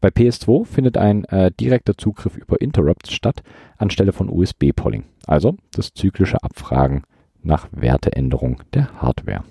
Bei 0.01 0.09
PS2 0.09 0.65
findet 0.65 0.97
ein 0.97 1.25
äh, 1.25 1.51
direkter 1.51 1.95
Zugriff 1.97 2.35
über 2.35 2.59
Interrupts 2.59 3.11
statt, 3.13 3.43
anstelle 3.77 4.13
von 4.13 4.29
USB-Polling, 4.29 5.05
also 5.27 5.57
das 5.71 5.93
zyklische 5.93 6.43
Abfragen 6.43 7.03
nach 7.43 7.69
Werteänderung 7.71 8.61
der 8.73 8.91
Hardware. 9.01 9.43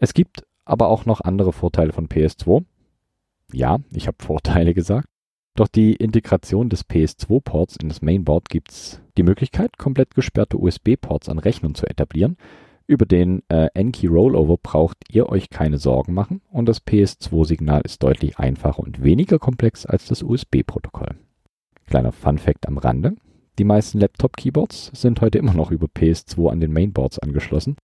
Es 0.00 0.14
gibt 0.14 0.44
aber 0.64 0.88
auch 0.88 1.04
noch 1.04 1.20
andere 1.20 1.52
Vorteile 1.52 1.92
von 1.92 2.08
PS2. 2.08 2.64
Ja, 3.52 3.80
ich 3.92 4.06
habe 4.06 4.16
Vorteile 4.20 4.74
gesagt. 4.74 5.06
Doch 5.54 5.68
die 5.68 5.94
Integration 5.94 6.68
des 6.68 6.88
PS2-Ports 6.88 7.76
in 7.76 7.88
das 7.88 8.00
Mainboard 8.00 8.48
gibt 8.48 8.70
es 8.70 9.02
die 9.18 9.22
Möglichkeit, 9.22 9.76
komplett 9.76 10.14
gesperrte 10.14 10.56
USB-Ports 10.56 11.28
an 11.28 11.38
Rechnern 11.38 11.74
zu 11.74 11.86
etablieren, 11.86 12.36
über 12.86 13.06
den 13.06 13.42
äh, 13.48 13.68
N-Key 13.74 14.08
Rollover 14.08 14.56
braucht 14.56 14.98
ihr 15.08 15.28
euch 15.28 15.50
keine 15.50 15.78
Sorgen 15.78 16.14
machen 16.14 16.42
und 16.50 16.66
das 16.66 16.84
PS2-Signal 16.84 17.82
ist 17.84 18.02
deutlich 18.02 18.38
einfacher 18.38 18.80
und 18.80 19.02
weniger 19.02 19.38
komplex 19.38 19.86
als 19.86 20.06
das 20.06 20.22
USB-Protokoll. 20.22 21.14
Kleiner 21.86 22.12
Fun-Fact 22.12 22.66
am 22.66 22.78
Rande: 22.78 23.14
Die 23.58 23.64
meisten 23.64 23.98
Laptop-Keyboards 23.98 24.90
sind 24.94 25.20
heute 25.20 25.38
immer 25.38 25.54
noch 25.54 25.70
über 25.70 25.86
PS2 25.86 26.50
an 26.50 26.60
den 26.60 26.72
Mainboards 26.72 27.18
angeschlossen. 27.18 27.76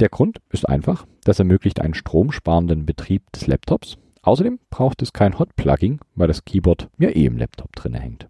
Der 0.00 0.08
Grund 0.08 0.38
ist 0.50 0.68
einfach, 0.68 1.06
das 1.24 1.38
ermöglicht 1.38 1.80
einen 1.80 1.94
stromsparenden 1.94 2.86
Betrieb 2.86 3.30
des 3.32 3.46
Laptops. 3.46 3.98
Außerdem 4.26 4.58
braucht 4.70 5.02
es 5.02 5.12
kein 5.12 5.38
Hot-Plugging, 5.38 6.00
weil 6.16 6.26
das 6.26 6.44
Keyboard 6.44 6.90
ja 6.98 7.10
eh 7.10 7.26
im 7.26 7.38
Laptop 7.38 7.76
drin 7.76 7.94
hängt. 7.94 8.28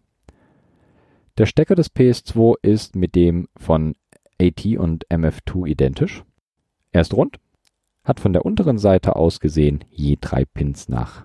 Der 1.39 1.47
Stecker 1.47 1.75
des 1.75 1.91
PS2 1.91 2.57
ist 2.61 2.97
mit 2.97 3.15
dem 3.15 3.49
von 3.57 3.95
AT 4.39 4.67
und 4.77 5.09
MF2 5.09 5.67
identisch. 5.67 6.23
Er 6.93 7.01
ist 7.01 7.15
rund, 7.15 7.39
hat 8.05 8.21
von 8.21 8.35
der 8.35 8.45
unteren 8.45 8.77
Seite 8.77 9.17
aus 9.17 9.41
gesehen 9.41 9.87
je 9.89 10.19
drei 10.21 10.45
Pins 10.45 10.91
nach 10.91 11.25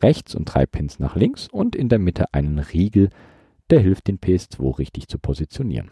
rechts 0.00 0.34
und 0.34 0.46
drei 0.46 0.64
Pins 0.64 0.98
nach 0.98 1.14
links 1.14 1.46
und 1.46 1.76
in 1.76 1.90
der 1.90 1.98
Mitte 1.98 2.32
einen 2.32 2.60
Riegel, 2.60 3.10
der 3.68 3.80
hilft 3.80 4.08
den 4.08 4.18
PS2 4.18 4.78
richtig 4.78 5.08
zu 5.08 5.18
positionieren. 5.18 5.90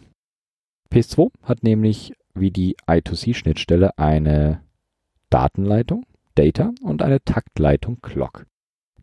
PS2 0.90 1.32
hat 1.42 1.62
nämlich 1.64 2.14
wie 2.32 2.50
die 2.50 2.76
I2C-Schnittstelle 2.86 3.98
eine 3.98 4.62
Datenleitung, 5.28 6.06
Data 6.38 6.72
und 6.82 7.02
eine 7.02 7.22
Taktleitung 7.24 8.00
Clock. 8.00 8.46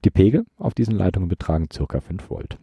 Die 0.04 0.10
Pegel 0.10 0.46
auf 0.58 0.74
diesen 0.74 0.96
Leitungen 0.96 1.28
betragen 1.28 1.68
ca. 1.68 2.00
5 2.00 2.30
Volt 2.30 2.58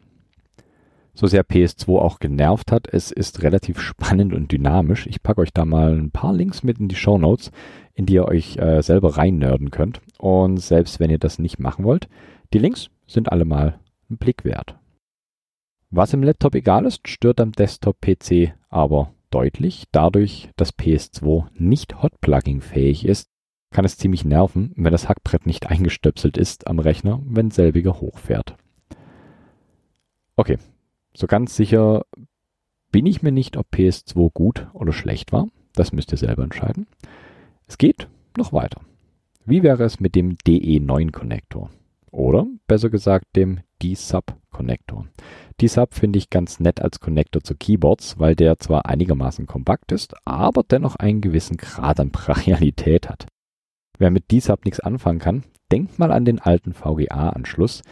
so 1.15 1.27
sehr 1.27 1.45
PS2 1.45 1.99
auch 1.99 2.19
genervt 2.19 2.73
hat, 2.73 2.89
es 2.91 3.11
ist 3.11 3.43
relativ 3.43 3.81
spannend 3.81 4.33
und 4.33 4.51
dynamisch. 4.51 5.07
Ich 5.07 5.23
packe 5.23 5.43
euch 5.43 5.53
da 5.53 5.65
mal 5.65 5.93
ein 5.93 6.11
paar 6.11 6.33
Links 6.33 6.63
mit 6.63 6.79
in 6.79 6.89
die 6.89 6.97
Show 6.97 7.19
Notes, 7.19 7.51
in 7.95 8.07
die 8.07 8.15
ihr 8.15 8.27
euch 8.27 8.57
äh, 8.57 8.83
selber 8.83 9.17
reinnörden 9.17 9.71
könnt. 9.71 10.01
Und 10.19 10.59
selbst 10.59 11.01
wenn 11.01 11.11
ihr 11.11 11.19
das 11.19 11.39
nicht 11.39 11.59
machen 11.59 11.85
wollt, 11.85 12.09
die 12.53 12.59
Links 12.59 12.89
sind 13.07 13.31
alle 13.31 13.45
mal 13.45 13.79
einen 14.09 14.19
Blick 14.19 14.45
wert. 14.45 14.77
Was 15.91 16.15
im 16.15 16.23
Laptop 16.23 16.55
egal 16.55 16.87
ist, 16.87 17.07
stört 17.07 17.41
am 17.41 17.53
Desktop-PC 17.53 18.55
aber 18.71 19.13
deutlich. 19.31 19.85
Dadurch, 19.93 20.49
dass 20.57 20.79
PS2 20.79 21.45
nicht 21.55 22.03
Hot-Plugging 22.03 22.63
fähig 22.63 23.05
ist, 23.05 23.29
kann 23.73 23.85
es 23.85 23.99
ziemlich 23.99 24.25
nerven, 24.25 24.73
wenn 24.77 24.93
das 24.93 25.09
Hackbrett 25.09 25.47
nicht 25.47 25.67
eingestöpselt 25.69 26.37
ist 26.37 26.67
am 26.67 26.79
Rechner, 26.79 27.21
wenn 27.25 27.51
selbiger 27.51 28.01
hochfährt. 28.01 28.57
Okay, 30.37 30.59
so 31.15 31.27
ganz 31.27 31.57
sicher 31.57 32.05
bin 32.91 33.07
ich 33.07 33.23
mir 33.23 33.33
nicht, 33.33 33.57
ob 33.57 33.67
PS2 33.73 34.31
gut 34.33 34.69
oder 34.73 34.93
schlecht 34.93 35.33
war. 35.33 35.49
Das 35.75 35.93
müsst 35.93 36.13
ihr 36.13 36.19
selber 36.19 36.45
entscheiden. 36.45 36.87
Es 37.67 37.79
geht 37.79 38.09
noch 38.37 38.53
weiter. 38.53 38.81
Wie 39.45 39.63
wäre 39.63 39.85
es 39.85 39.99
mit 39.99 40.15
dem 40.15 40.37
DE9-Konnektor? 40.47 41.71
Oder 42.11 42.47
besser 42.67 42.91
gesagt 42.91 43.35
dem 43.35 43.61
D-Sub-Konnektor. 43.83 45.07
D-Sub 45.61 45.95
finde 45.95 46.19
ich 46.19 46.31
ganz 46.31 46.61
nett 46.61 46.81
als 46.83 47.01
Konnektor 47.01 47.43
zu 47.43 47.55
Keyboards, 47.57 48.19
weil 48.19 48.37
der 48.37 48.59
zwar 48.59 48.87
einigermaßen 48.87 49.47
kompakt 49.47 49.91
ist, 49.93 50.15
aber 50.27 50.63
dennoch 50.63 50.97
einen 50.97 51.23
gewissen 51.23 51.57
Grad 51.57 51.99
an 51.99 52.11
Brachialität 52.11 53.09
hat. 53.09 53.27
Wer 53.99 54.11
mit 54.11 54.31
D-Sub 54.31 54.65
nichts 54.65 54.81
anfangen 54.81 55.19
kann, 55.19 55.45
denkt 55.71 55.99
mal 55.99 56.13
an 56.13 56.25
den 56.25 56.39
alten 56.39 56.73
VGA-Anschluss, 56.73 57.83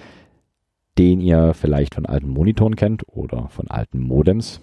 den 0.99 1.21
ihr 1.21 1.55
vielleicht 1.55 1.95
von 1.95 2.07
alten 2.07 2.29
Monitoren 2.29 2.77
kennt 2.77 3.05
oder 3.09 3.49
von 3.49 3.69
alten 3.69 4.01
Modems. 4.01 4.61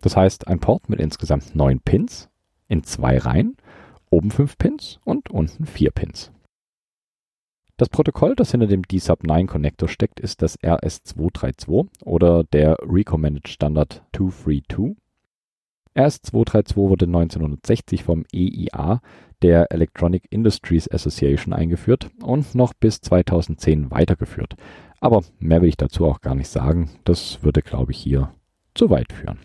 Das 0.00 0.16
heißt, 0.16 0.48
ein 0.48 0.60
Port 0.60 0.88
mit 0.88 1.00
insgesamt 1.00 1.54
neun 1.54 1.80
Pins 1.80 2.28
in 2.68 2.84
zwei 2.84 3.18
Reihen, 3.18 3.56
oben 4.10 4.30
fünf 4.30 4.56
Pins 4.58 5.00
und 5.04 5.30
unten 5.30 5.66
vier 5.66 5.90
Pins. 5.90 6.32
Das 7.76 7.88
Protokoll, 7.88 8.36
das 8.36 8.50
hinter 8.50 8.66
dem 8.66 8.82
D-Sub9 8.82 9.46
Connector 9.46 9.88
steckt, 9.88 10.20
ist 10.20 10.42
das 10.42 10.58
RS232 10.60 11.88
oder 12.04 12.44
der 12.44 12.76
Recommended 12.82 13.48
Standard 13.48 14.02
232. 14.14 14.96
RS232 15.96 16.76
wurde 16.76 17.06
1960 17.06 18.04
vom 18.04 18.24
EIA, 18.32 19.00
der 19.42 19.72
Electronic 19.72 20.24
Industries 20.30 20.90
Association, 20.90 21.52
eingeführt 21.52 22.10
und 22.22 22.54
noch 22.54 22.74
bis 22.74 23.00
2010 23.00 23.90
weitergeführt. 23.90 24.54
Aber 25.00 25.22
mehr 25.38 25.62
will 25.62 25.68
ich 25.68 25.76
dazu 25.76 26.06
auch 26.06 26.20
gar 26.20 26.34
nicht 26.34 26.48
sagen. 26.48 26.90
Das 27.04 27.42
würde, 27.42 27.62
glaube 27.62 27.92
ich, 27.92 27.98
hier 27.98 28.32
zu 28.74 28.90
weit 28.90 29.12
führen. 29.12 29.38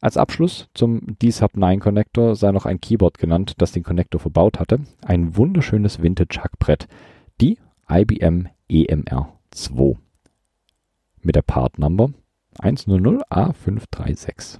Als 0.00 0.16
Abschluss 0.16 0.68
zum 0.74 1.18
D-Sub 1.18 1.56
9 1.56 1.80
Connector 1.80 2.36
sei 2.36 2.52
noch 2.52 2.66
ein 2.66 2.80
Keyboard 2.80 3.18
genannt, 3.18 3.54
das 3.58 3.72
den 3.72 3.82
Connector 3.82 4.20
verbaut 4.20 4.60
hatte. 4.60 4.80
Ein 5.02 5.36
wunderschönes 5.36 6.02
Vintage-Hackbrett. 6.02 6.86
Die 7.40 7.58
IBM 7.88 8.48
EMR 8.68 9.32
2. 9.52 9.96
Mit 11.22 11.34
der 11.34 11.42
Part 11.42 11.78
Number 11.78 12.10
100A536. 12.58 14.58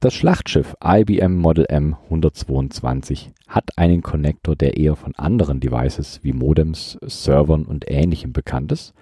Das 0.00 0.14
Schlachtschiff 0.14 0.76
IBM 0.80 1.38
Model 1.38 1.66
M 1.68 1.96
122 2.04 3.32
hat 3.48 3.76
einen 3.76 4.00
Konnektor, 4.00 4.54
der 4.54 4.76
eher 4.76 4.94
von 4.94 5.16
anderen 5.16 5.58
Devices 5.58 6.20
wie 6.22 6.32
Modems, 6.32 6.96
Servern 7.02 7.64
und 7.64 7.90
ähnlichem 7.90 8.32
bekannt 8.32 8.70
ist. 8.70 8.94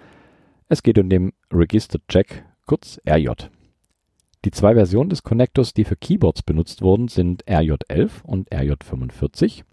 Es 0.69 0.81
geht 0.81 0.97
um 0.97 1.07
den 1.07 1.33
Registered 1.53 2.01
Jack, 2.09 2.45
kurz 2.65 2.99
RJ. 3.07 3.29
Die 4.43 4.49
zwei 4.49 4.73
Versionen 4.73 5.11
des 5.11 5.21
Konnektors, 5.21 5.75
die 5.75 5.83
für 5.83 5.95
Keyboards 5.95 6.41
benutzt 6.41 6.81
wurden, 6.81 7.09
sind 7.09 7.45
RJ11 7.45 8.23
und 8.23 8.49
RJ45. 8.49 9.65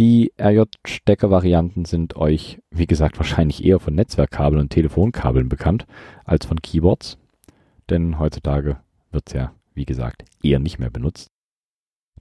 Die 0.00 0.32
RJ-Stecker-Varianten 0.40 1.84
sind 1.84 2.16
euch, 2.16 2.60
wie 2.72 2.88
gesagt, 2.88 3.16
wahrscheinlich 3.18 3.64
eher 3.64 3.78
von 3.78 3.94
Netzwerkkabeln 3.94 4.62
und 4.62 4.70
Telefonkabeln 4.70 5.48
bekannt 5.48 5.86
als 6.24 6.46
von 6.46 6.60
Keyboards, 6.60 7.16
denn 7.90 8.18
heutzutage 8.18 8.78
wird 9.12 9.28
es 9.28 9.34
ja 9.34 9.52
wie 9.74 9.84
gesagt, 9.84 10.24
eher 10.42 10.58
nicht 10.58 10.78
mehr 10.78 10.90
benutzt. 10.90 11.30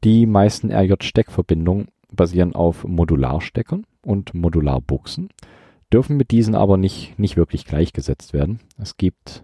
Die 0.04 0.26
meisten 0.26 0.72
RJ-Steckverbindungen 0.72 1.90
basieren 2.12 2.56
auf 2.56 2.84
Modularsteckern 2.84 3.86
und 4.04 4.34
Modularbuchsen, 4.34 5.30
dürfen 5.94 6.18
mit 6.18 6.32
diesen 6.32 6.56
aber 6.56 6.78
nicht, 6.78 7.18
nicht 7.20 7.38
wirklich 7.38 7.66
gleichgesetzt 7.66 8.34
werden. 8.34 8.60
Es 8.78 8.98
gibt 8.98 9.44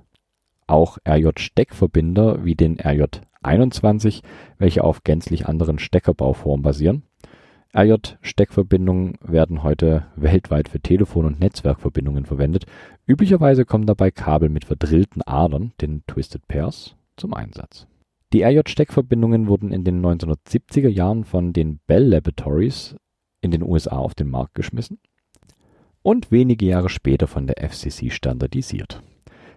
auch 0.65 0.97
RJ-Steckverbinder 1.07 2.43
wie 2.43 2.55
den 2.55 2.77
RJ21, 2.77 4.23
welche 4.57 4.83
auf 4.83 5.03
gänzlich 5.03 5.47
anderen 5.47 5.79
Steckerbauformen 5.79 6.63
basieren. 6.63 7.03
RJ-Steckverbindungen 7.75 9.19
werden 9.21 9.61
heute 9.61 10.07
weltweit 10.15 10.69
für 10.69 10.79
Telefon- 10.79 11.25
und 11.25 11.39
Netzwerkverbindungen 11.39 12.25
verwendet. 12.25 12.65
Üblicherweise 13.05 13.65
kommen 13.65 13.85
dabei 13.85 14.09
Kabel 14.09 14.49
mit 14.49 14.65
verdrillten 14.65 15.21
Adern, 15.21 15.73
den 15.81 16.03
Twisted 16.07 16.47
Pairs, 16.47 16.95
zum 17.17 17.33
Einsatz. 17.33 17.85
Die 18.33 18.43
RJ-Steckverbindungen 18.43 19.47
wurden 19.47 19.71
in 19.71 19.85
den 19.85 20.05
1970er 20.05 20.89
Jahren 20.89 21.23
von 21.23 21.53
den 21.53 21.79
Bell 21.87 22.03
Laboratories 22.03 22.97
in 23.39 23.51
den 23.51 23.63
USA 23.63 23.97
auf 23.97 24.15
den 24.15 24.29
Markt 24.29 24.53
geschmissen 24.53 24.99
und 26.01 26.29
wenige 26.29 26.65
Jahre 26.65 26.89
später 26.89 27.27
von 27.27 27.47
der 27.47 27.57
FCC 27.69 28.11
standardisiert. 28.11 29.01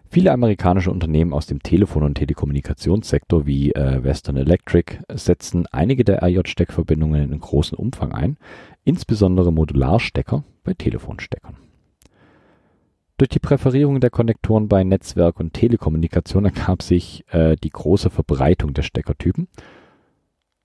Viele 0.08 0.30
amerikanische 0.30 0.92
Unternehmen 0.92 1.32
aus 1.32 1.46
dem 1.46 1.62
Telefon- 1.62 2.04
und 2.04 2.14
Telekommunikationssektor 2.14 3.46
wie 3.46 3.72
äh, 3.72 4.04
Western 4.04 4.36
Electric 4.36 4.98
setzen 5.12 5.66
einige 5.72 6.04
der 6.04 6.22
RJ-Steckverbindungen 6.22 7.32
in 7.32 7.40
großem 7.40 7.76
Umfang 7.76 8.12
ein, 8.12 8.36
insbesondere 8.84 9.52
Modularstecker 9.52 10.44
bei 10.62 10.74
Telefonsteckern. 10.74 11.56
Durch 13.20 13.28
die 13.28 13.38
Präferierung 13.38 14.00
der 14.00 14.08
Konnektoren 14.08 14.66
bei 14.66 14.82
Netzwerk 14.82 15.40
und 15.40 15.52
Telekommunikation 15.52 16.46
ergab 16.46 16.82
sich 16.82 17.22
äh, 17.28 17.54
die 17.62 17.68
große 17.68 18.08
Verbreitung 18.08 18.72
der 18.72 18.80
Steckertypen 18.80 19.46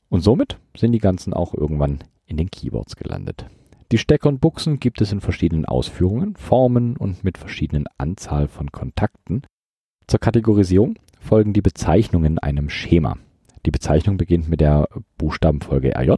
und 0.08 0.22
somit 0.22 0.58
sind 0.74 0.94
die 0.94 1.00
ganzen 1.00 1.34
auch 1.34 1.54
irgendwann 1.54 2.00
in 2.26 2.38
den 2.38 2.50
Keyboards 2.50 2.96
gelandet. 2.96 3.48
Die 3.92 3.98
Stecker 3.98 4.30
und 4.30 4.40
Buchsen 4.40 4.80
gibt 4.80 5.02
es 5.02 5.12
in 5.12 5.20
verschiedenen 5.20 5.66
Ausführungen, 5.66 6.38
Formen 6.38 6.96
und 6.96 7.26
mit 7.26 7.38
verschiedenen 7.38 7.88
Anzahl 7.98 8.48
von 8.48 8.72
Kontakten. 8.72 9.42
Zur 10.08 10.22
Kategorisierung 10.22 10.96
folgen 11.20 11.52
die 11.52 11.62
Bezeichnungen 11.62 12.40
einem 12.40 12.70
Schema. 12.70 13.18
Die 13.66 13.72
Bezeichnung 13.72 14.16
beginnt 14.16 14.48
mit 14.48 14.62
der 14.62 14.88
Buchstabenfolge 15.18 15.94
RJ, 15.94 16.14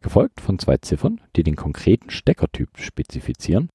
gefolgt 0.00 0.40
von 0.40 0.60
zwei 0.60 0.76
Ziffern, 0.76 1.20
die 1.34 1.42
den 1.42 1.56
konkreten 1.56 2.10
Steckertyp 2.10 2.68
spezifizieren. 2.78 3.68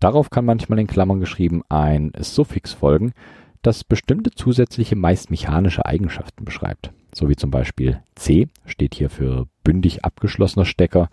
Darauf 0.00 0.30
kann 0.30 0.46
manchmal 0.46 0.78
in 0.78 0.86
Klammern 0.86 1.20
geschrieben 1.20 1.62
ein 1.68 2.12
Suffix 2.18 2.72
folgen, 2.72 3.12
das 3.62 3.84
bestimmte 3.84 4.30
zusätzliche, 4.30 4.96
meist 4.96 5.30
mechanische 5.30 5.84
Eigenschaften 5.84 6.46
beschreibt. 6.46 6.92
So 7.14 7.28
wie 7.28 7.36
zum 7.36 7.50
Beispiel 7.50 8.02
C 8.14 8.48
steht 8.64 8.94
hier 8.94 9.10
für 9.10 9.46
bündig 9.62 10.04
abgeschlossener 10.04 10.64
Stecker, 10.64 11.10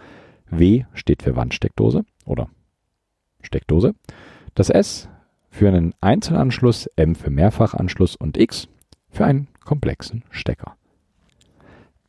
W 0.50 0.86
steht 0.94 1.24
für 1.24 1.36
Wandsteckdose 1.36 2.06
oder 2.26 2.50
Steckdose. 3.42 3.94
Das 4.56 4.70
S 4.70 5.10
für 5.50 5.68
einen 5.68 5.94
Einzelanschluss, 6.00 6.88
M 6.96 7.16
für 7.16 7.30
Mehrfachanschluss 7.30 8.16
und 8.16 8.38
X 8.38 8.70
für 9.10 9.26
einen 9.26 9.50
komplexen 9.66 10.24
Stecker. 10.30 10.78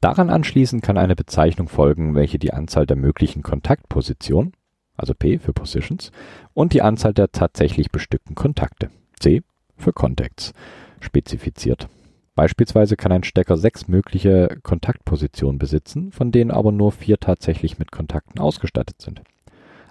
Daran 0.00 0.30
anschließend 0.30 0.82
kann 0.82 0.96
eine 0.96 1.16
Bezeichnung 1.16 1.68
folgen, 1.68 2.14
welche 2.14 2.38
die 2.38 2.52
Anzahl 2.52 2.86
der 2.86 2.96
möglichen 2.96 3.42
Kontaktpositionen, 3.42 4.52
also 4.98 5.14
P 5.14 5.38
für 5.38 5.52
Positions, 5.52 6.12
und 6.52 6.74
die 6.74 6.82
Anzahl 6.82 7.14
der 7.14 7.32
tatsächlich 7.32 7.90
bestückten 7.90 8.34
Kontakte, 8.34 8.90
C 9.18 9.42
für 9.76 9.92
Contacts, 9.92 10.52
spezifiziert. 11.00 11.88
Beispielsweise 12.34 12.96
kann 12.96 13.10
ein 13.10 13.24
Stecker 13.24 13.56
sechs 13.56 13.88
mögliche 13.88 14.58
Kontaktpositionen 14.62 15.58
besitzen, 15.58 16.12
von 16.12 16.30
denen 16.30 16.50
aber 16.50 16.70
nur 16.70 16.92
vier 16.92 17.18
tatsächlich 17.18 17.78
mit 17.78 17.90
Kontakten 17.90 18.38
ausgestattet 18.38 19.00
sind. 19.00 19.22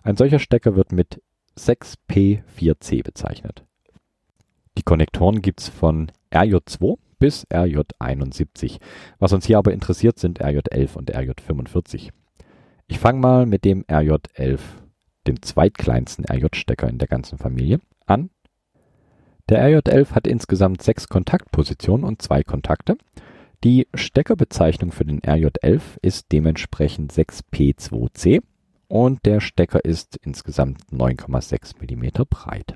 Ein 0.03 0.15
solcher 0.15 0.39
Stecker 0.39 0.75
wird 0.75 0.93
mit 0.93 1.21
6P4C 1.57 3.03
bezeichnet. 3.03 3.65
Die 4.77 4.83
Konnektoren 4.83 5.41
gibt 5.41 5.61
es 5.61 5.67
von 5.67 6.11
RJ2 6.31 6.97
bis 7.19 7.45
RJ71. 7.47 8.79
Was 9.19 9.33
uns 9.33 9.45
hier 9.45 9.57
aber 9.57 9.73
interessiert, 9.73 10.19
sind 10.19 10.41
RJ11 10.41 10.95
und 10.95 11.13
RJ45. 11.13 12.11
Ich 12.87 12.99
fange 12.99 13.19
mal 13.19 13.45
mit 13.45 13.65
dem 13.65 13.83
RJ11, 13.85 14.59
dem 15.27 15.41
zweitkleinsten 15.41 16.25
RJ-Stecker 16.25 16.89
in 16.89 16.97
der 16.97 17.07
ganzen 17.07 17.37
Familie, 17.37 17.79
an 18.05 18.29
der 19.49 19.65
RJ11 19.65 20.11
hat 20.11 20.27
insgesamt 20.27 20.81
sechs 20.81 21.07
Kontaktpositionen 21.07 22.05
und 22.05 22.21
zwei 22.21 22.43
Kontakte. 22.43 22.97
Die 23.63 23.87
Steckerbezeichnung 23.93 24.91
für 24.91 25.05
den 25.05 25.21
RJ11 25.21 25.81
ist 26.01 26.31
dementsprechend 26.31 27.13
6P2C 27.13 28.41
und 28.87 29.25
der 29.25 29.39
Stecker 29.39 29.83
ist 29.83 30.17
insgesamt 30.17 30.81
9,6 30.91 31.75
mm 31.79 32.25
breit. 32.29 32.75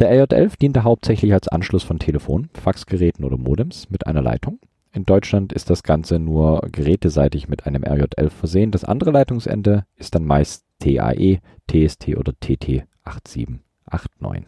Der 0.00 0.10
RJ11 0.10 0.58
diente 0.58 0.82
hauptsächlich 0.82 1.32
als 1.32 1.48
Anschluss 1.48 1.84
von 1.84 1.98
Telefonen, 1.98 2.50
Faxgeräten 2.54 3.24
oder 3.24 3.36
Modems 3.36 3.88
mit 3.88 4.06
einer 4.06 4.22
Leitung. 4.22 4.58
In 4.92 5.04
Deutschland 5.04 5.52
ist 5.52 5.70
das 5.70 5.84
Ganze 5.84 6.18
nur 6.18 6.62
geräteseitig 6.72 7.48
mit 7.48 7.66
einem 7.66 7.84
RJ11 7.84 8.30
versehen. 8.30 8.70
Das 8.72 8.84
andere 8.84 9.12
Leitungsende 9.12 9.84
ist 9.96 10.16
dann 10.16 10.24
meist 10.24 10.64
TAE, 10.80 11.38
TST 11.68 12.16
oder 12.16 12.32
TT8789. 12.32 14.46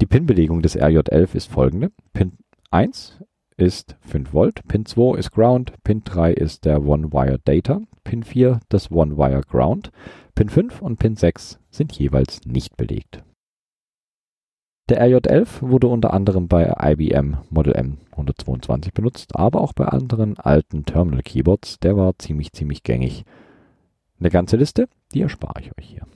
Die 0.00 0.06
Pin-Belegung 0.06 0.60
des 0.60 0.78
RJ11 0.78 1.34
ist 1.34 1.50
folgende: 1.50 1.90
Pin 2.12 2.32
1 2.70 3.22
ist 3.56 3.96
5 4.00 4.32
Volt, 4.32 4.66
Pin 4.68 4.86
2 4.86 5.18
ist 5.18 5.32
Ground, 5.32 5.72
Pin 5.84 6.02
3 6.04 6.32
ist 6.32 6.64
der 6.64 6.82
One-Wire 6.82 7.38
Data, 7.44 7.80
Pin 8.04 8.22
4 8.22 8.60
das 8.68 8.90
One-Wire 8.90 9.42
Ground, 9.42 9.90
Pin 10.34 10.48
5 10.48 10.82
und 10.82 10.98
Pin 10.98 11.16
6 11.16 11.58
sind 11.70 11.92
jeweils 11.92 12.40
nicht 12.46 12.76
belegt. 12.76 13.22
Der 14.88 15.06
RJ11 15.06 15.60
wurde 15.60 15.86
unter 15.86 16.12
anderem 16.12 16.48
bei 16.48 16.74
IBM 16.82 17.36
Model 17.48 17.76
M122 17.76 18.92
benutzt, 18.92 19.36
aber 19.36 19.60
auch 19.60 19.72
bei 19.72 19.84
anderen 19.84 20.36
alten 20.38 20.84
Terminal 20.84 21.22
Keyboards. 21.22 21.78
Der 21.78 21.96
war 21.96 22.18
ziemlich, 22.18 22.52
ziemlich 22.52 22.82
gängig. 22.82 23.24
Eine 24.20 24.30
ganze 24.30 24.56
Liste, 24.56 24.88
die 25.12 25.22
erspare 25.22 25.60
ich 25.60 25.76
euch 25.78 25.86
hier. 25.86 26.06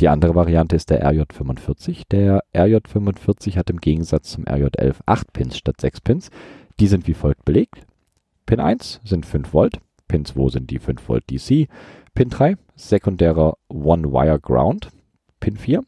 Die 0.00 0.08
andere 0.08 0.34
Variante 0.34 0.76
ist 0.76 0.90
der 0.90 1.08
RJ45. 1.08 2.02
Der 2.10 2.42
RJ45 2.54 3.56
hat 3.56 3.70
im 3.70 3.78
Gegensatz 3.78 4.30
zum 4.30 4.44
RJ11 4.44 4.96
8 5.06 5.32
Pins 5.32 5.56
statt 5.56 5.80
6 5.80 6.00
Pins. 6.00 6.30
Die 6.80 6.86
sind 6.86 7.06
wie 7.06 7.14
folgt 7.14 7.44
belegt. 7.44 7.86
Pin 8.46 8.60
1 8.60 9.00
sind 9.04 9.26
5 9.26 9.52
Volt, 9.52 9.78
Pin 10.06 10.24
2 10.24 10.48
sind 10.48 10.70
die 10.70 10.78
5 10.78 11.06
Volt 11.06 11.24
DC, 11.30 11.68
Pin 12.14 12.30
3 12.30 12.56
sekundärer 12.76 13.58
One-Wire 13.68 14.40
Ground, 14.40 14.88
Pin 15.38 15.58
4 15.58 15.84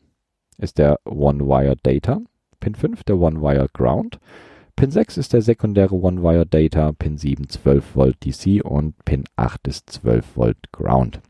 ist 0.58 0.76
der 0.76 0.98
One-Wire 1.06 1.76
Data, 1.82 2.20
Pin 2.58 2.74
5 2.74 3.02
der 3.04 3.18
One-Wire 3.18 3.68
Ground, 3.72 4.20
Pin 4.76 4.90
6 4.90 5.16
ist 5.16 5.32
der 5.32 5.40
sekundäre 5.40 5.94
One-Wire 5.94 6.44
Data, 6.44 6.92
Pin 6.92 7.16
7 7.16 7.48
12 7.48 7.96
Volt 7.96 8.24
DC 8.26 8.62
und 8.62 8.94
Pin 9.06 9.24
8 9.36 9.66
ist 9.66 9.88
12 9.88 10.36
Volt 10.36 10.58
Ground. 10.70 11.22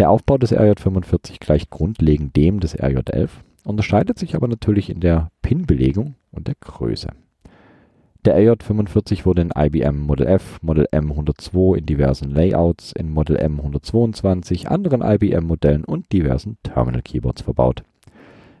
Der 0.00 0.08
Aufbau 0.08 0.38
des 0.38 0.54
RJ45 0.54 1.40
gleicht 1.40 1.68
grundlegend 1.68 2.34
dem 2.34 2.58
des 2.58 2.74
RJ11, 2.74 3.28
unterscheidet 3.64 4.18
sich 4.18 4.34
aber 4.34 4.48
natürlich 4.48 4.88
in 4.88 5.00
der 5.00 5.30
Pin-Belegung 5.42 6.14
und 6.30 6.48
der 6.48 6.54
Größe. 6.58 7.08
Der 8.24 8.38
RJ45 8.38 9.26
wurde 9.26 9.42
in 9.42 9.52
IBM 9.54 10.00
Model 10.00 10.26
F, 10.26 10.58
Model 10.62 10.86
M102 10.90 11.76
in 11.76 11.84
diversen 11.84 12.30
Layouts, 12.30 12.92
in 12.92 13.10
Model 13.10 13.36
M122, 13.36 14.68
anderen 14.68 15.02
IBM-Modellen 15.02 15.84
und 15.84 16.10
diversen 16.12 16.56
Terminal-Keyboards 16.62 17.42
verbaut. 17.42 17.82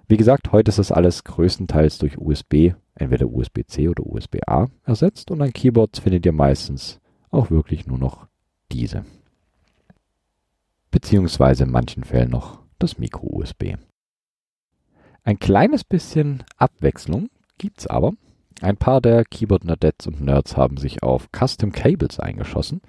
Wie 0.08 0.18
gesagt, 0.18 0.52
heute 0.52 0.68
ist 0.68 0.78
das 0.78 0.92
alles 0.92 1.24
größtenteils 1.24 1.96
durch 1.96 2.18
USB, 2.18 2.74
entweder 2.94 3.30
USB-C 3.30 3.88
oder 3.88 4.04
USB-A 4.04 4.66
ersetzt 4.84 5.30
und 5.30 5.40
an 5.40 5.54
Keyboards 5.54 6.00
findet 6.00 6.26
ihr 6.26 6.32
meistens 6.32 7.00
auch 7.30 7.50
wirklich 7.50 7.86
nur 7.86 7.96
noch 7.96 8.26
diese 8.70 9.06
beziehungsweise 10.90 11.64
in 11.64 11.70
manchen 11.70 12.04
Fällen 12.04 12.30
noch 12.30 12.60
das 12.78 12.98
Micro-USB. 12.98 13.76
Ein 15.22 15.38
kleines 15.38 15.84
bisschen 15.84 16.44
Abwechslung 16.56 17.28
gibt's 17.58 17.86
aber. 17.86 18.12
Ein 18.62 18.76
paar 18.76 19.00
der 19.00 19.24
Keyboard-Nerdettes 19.24 20.06
und 20.06 20.20
Nerds 20.20 20.56
haben 20.56 20.76
sich 20.76 21.02
auf 21.02 21.28
Custom 21.32 21.72
Cables 21.72 22.20
eingeschossen 22.20 22.80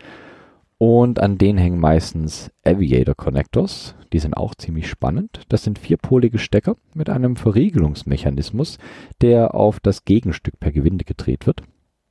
und 0.81 1.19
an 1.19 1.37
denen 1.37 1.59
hängen 1.59 1.79
meistens 1.79 2.49
Aviator 2.65 3.13
Connectors. 3.13 3.93
Die 4.13 4.17
sind 4.17 4.35
auch 4.35 4.55
ziemlich 4.55 4.89
spannend. 4.89 5.41
Das 5.47 5.63
sind 5.63 5.77
vierpolige 5.77 6.39
Stecker 6.39 6.75
mit 6.95 7.07
einem 7.07 7.35
Verriegelungsmechanismus, 7.35 8.79
der 9.21 9.53
auf 9.53 9.79
das 9.79 10.05
Gegenstück 10.05 10.59
per 10.59 10.71
Gewinde 10.71 11.05
gedreht 11.05 11.45
wird. 11.45 11.61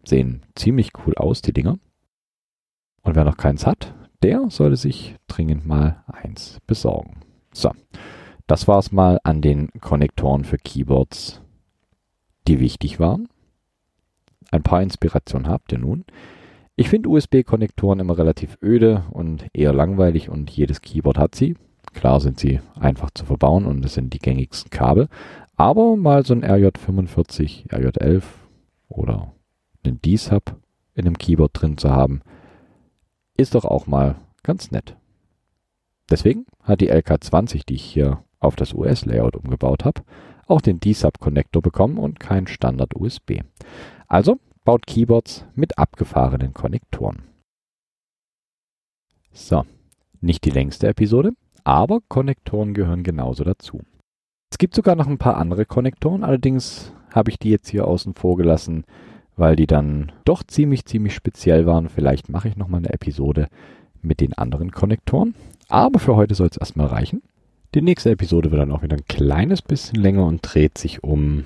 Sehen 0.04 0.42
ziemlich 0.54 0.92
cool 1.04 1.16
aus, 1.16 1.42
die 1.42 1.52
Dinger. 1.52 1.80
Und 3.02 3.16
wer 3.16 3.24
noch 3.24 3.36
keins 3.36 3.66
hat, 3.66 3.92
der 4.22 4.50
sollte 4.50 4.76
sich 4.76 5.16
dringend 5.28 5.66
mal 5.66 6.04
eins 6.06 6.58
besorgen. 6.66 7.20
So, 7.52 7.70
das 8.46 8.68
war's 8.68 8.92
mal 8.92 9.20
an 9.24 9.40
den 9.42 9.68
Konnektoren 9.80 10.44
für 10.44 10.58
Keyboards, 10.58 11.40
die 12.48 12.60
wichtig 12.60 13.00
waren. 13.00 13.28
Ein 14.50 14.62
paar 14.62 14.82
Inspirationen 14.82 15.48
habt 15.48 15.72
ihr 15.72 15.78
nun. 15.78 16.04
Ich 16.76 16.88
finde 16.88 17.10
USB-Konnektoren 17.10 18.00
immer 18.00 18.16
relativ 18.18 18.58
öde 18.62 19.04
und 19.10 19.46
eher 19.52 19.72
langweilig 19.72 20.28
und 20.28 20.50
jedes 20.50 20.80
Keyboard 20.80 21.18
hat 21.18 21.34
sie. 21.34 21.56
Klar 21.92 22.20
sind 22.20 22.38
sie 22.38 22.60
einfach 22.78 23.10
zu 23.10 23.24
verbauen 23.24 23.66
und 23.66 23.84
es 23.84 23.94
sind 23.94 24.14
die 24.14 24.18
gängigsten 24.18 24.70
Kabel. 24.70 25.08
Aber 25.56 25.96
mal 25.96 26.24
so 26.24 26.34
ein 26.34 26.44
RJ45, 26.44 27.68
RJ11 27.68 28.22
oder 28.88 29.32
einen 29.84 30.00
D-Sub 30.00 30.56
in 30.94 31.06
einem 31.06 31.18
Keyboard 31.18 31.50
drin 31.52 31.76
zu 31.76 31.90
haben, 31.90 32.22
ist 33.36 33.54
doch 33.54 33.64
auch 33.64 33.86
mal 33.86 34.16
ganz 34.42 34.70
nett. 34.70 34.96
Deswegen 36.10 36.46
hat 36.62 36.80
die 36.80 36.92
LK20, 36.92 37.64
die 37.66 37.74
ich 37.74 37.84
hier 37.84 38.24
auf 38.40 38.56
das 38.56 38.72
US-Layout 38.72 39.36
umgebaut 39.36 39.84
habe, 39.84 40.02
auch 40.46 40.60
den 40.60 40.80
D-Sub-Connector 40.80 41.62
bekommen 41.62 41.98
und 41.98 42.18
kein 42.18 42.46
Standard-USB. 42.46 43.42
Also 44.08 44.38
baut 44.64 44.86
Keyboards 44.86 45.46
mit 45.54 45.78
abgefahrenen 45.78 46.52
Konnektoren. 46.52 47.22
So, 49.32 49.64
nicht 50.20 50.44
die 50.44 50.50
längste 50.50 50.88
Episode, 50.88 51.32
aber 51.62 52.00
Konnektoren 52.08 52.74
gehören 52.74 53.04
genauso 53.04 53.44
dazu. 53.44 53.82
Es 54.50 54.58
gibt 54.58 54.74
sogar 54.74 54.96
noch 54.96 55.06
ein 55.06 55.18
paar 55.18 55.36
andere 55.36 55.64
Konnektoren, 55.64 56.24
allerdings 56.24 56.92
habe 57.14 57.30
ich 57.30 57.38
die 57.38 57.50
jetzt 57.50 57.68
hier 57.68 57.86
außen 57.86 58.14
vor 58.14 58.36
gelassen, 58.36 58.84
weil 59.40 59.56
die 59.56 59.66
dann 59.66 60.12
doch 60.24 60.44
ziemlich, 60.44 60.84
ziemlich 60.84 61.14
speziell 61.14 61.66
waren. 61.66 61.88
Vielleicht 61.88 62.28
mache 62.28 62.48
ich 62.48 62.56
nochmal 62.56 62.78
eine 62.78 62.92
Episode 62.92 63.48
mit 64.02 64.20
den 64.20 64.34
anderen 64.34 64.70
Konnektoren. 64.70 65.34
Aber 65.68 65.98
für 65.98 66.14
heute 66.14 66.34
soll 66.34 66.48
es 66.48 66.56
erstmal 66.56 66.86
reichen. 66.86 67.22
Die 67.74 67.82
nächste 67.82 68.10
Episode 68.10 68.50
wird 68.50 68.60
dann 68.60 68.72
auch 68.72 68.82
wieder 68.82 68.96
ein 68.96 69.06
kleines 69.06 69.62
bisschen 69.62 70.00
länger 70.00 70.26
und 70.26 70.40
dreht 70.42 70.76
sich 70.76 71.02
um, 71.02 71.44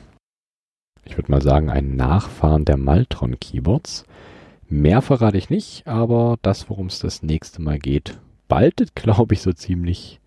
ich 1.04 1.16
würde 1.16 1.30
mal 1.30 1.42
sagen, 1.42 1.70
ein 1.70 1.96
Nachfahren 1.96 2.64
der 2.64 2.78
Maltron 2.78 3.38
Keyboards. 3.38 4.04
Mehr 4.68 5.02
verrate 5.02 5.38
ich 5.38 5.50
nicht, 5.50 5.87
aber 5.87 6.37
das, 6.42 6.68
worum 6.70 6.87
es 6.87 6.98
das 6.98 7.22
nächste 7.22 7.62
Mal 7.62 7.78
geht, 7.78 8.18
baltet, 8.48 8.94
glaube 8.96 9.35
ich, 9.35 9.42
so 9.42 9.52
ziemlich 9.52 10.20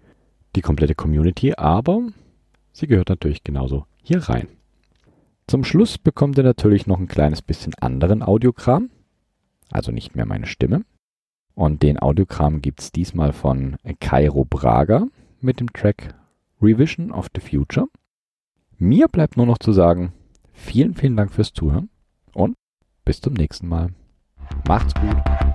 die 0.56 0.62
komplette 0.62 0.96
Community, 0.96 1.54
aber 1.56 2.02
sie 2.72 2.88
gehört 2.88 3.10
natürlich 3.10 3.44
genauso 3.44 3.86
hier 4.04 4.20
rein. 4.30 4.48
Zum 5.50 5.64
Schluss 5.64 5.98
bekommt 5.98 6.38
ihr 6.38 6.44
natürlich 6.44 6.88
noch 6.88 7.00
ein 7.00 7.08
kleines 7.08 7.42
bisschen 7.42 7.74
anderen 7.76 8.22
Audiokram, 8.22 8.90
also 9.72 9.94
nicht 9.94 10.14
mehr 10.14 10.26
meine 10.26 10.46
Stimme. 10.46 10.84
Und 11.56 11.84
den 11.84 11.98
Audiokram 11.98 12.62
gibt 12.62 12.82
es 12.82 12.92
diesmal 12.92 13.32
von 13.32 13.78
Cairo 14.02 14.44
Braga 14.44 15.08
mit 15.40 15.62
dem 15.62 15.72
Track 15.72 16.14
Revision 16.62 17.12
of 17.12 17.30
the 17.34 17.40
Future. 17.40 17.88
Mir 18.78 19.08
bleibt 19.08 19.38
nur 19.38 19.46
noch 19.46 19.58
zu 19.58 19.72
sagen, 19.72 20.12
vielen, 20.52 20.96
vielen 20.96 21.16
Dank 21.16 21.32
fürs 21.32 21.54
Zuhören 21.54 21.90
und 22.34 22.56
bis 23.06 23.22
zum 23.22 23.34
nächsten 23.34 23.70
Mal. 23.70 23.92
Macht's 24.68 24.94
gut. 24.96 25.47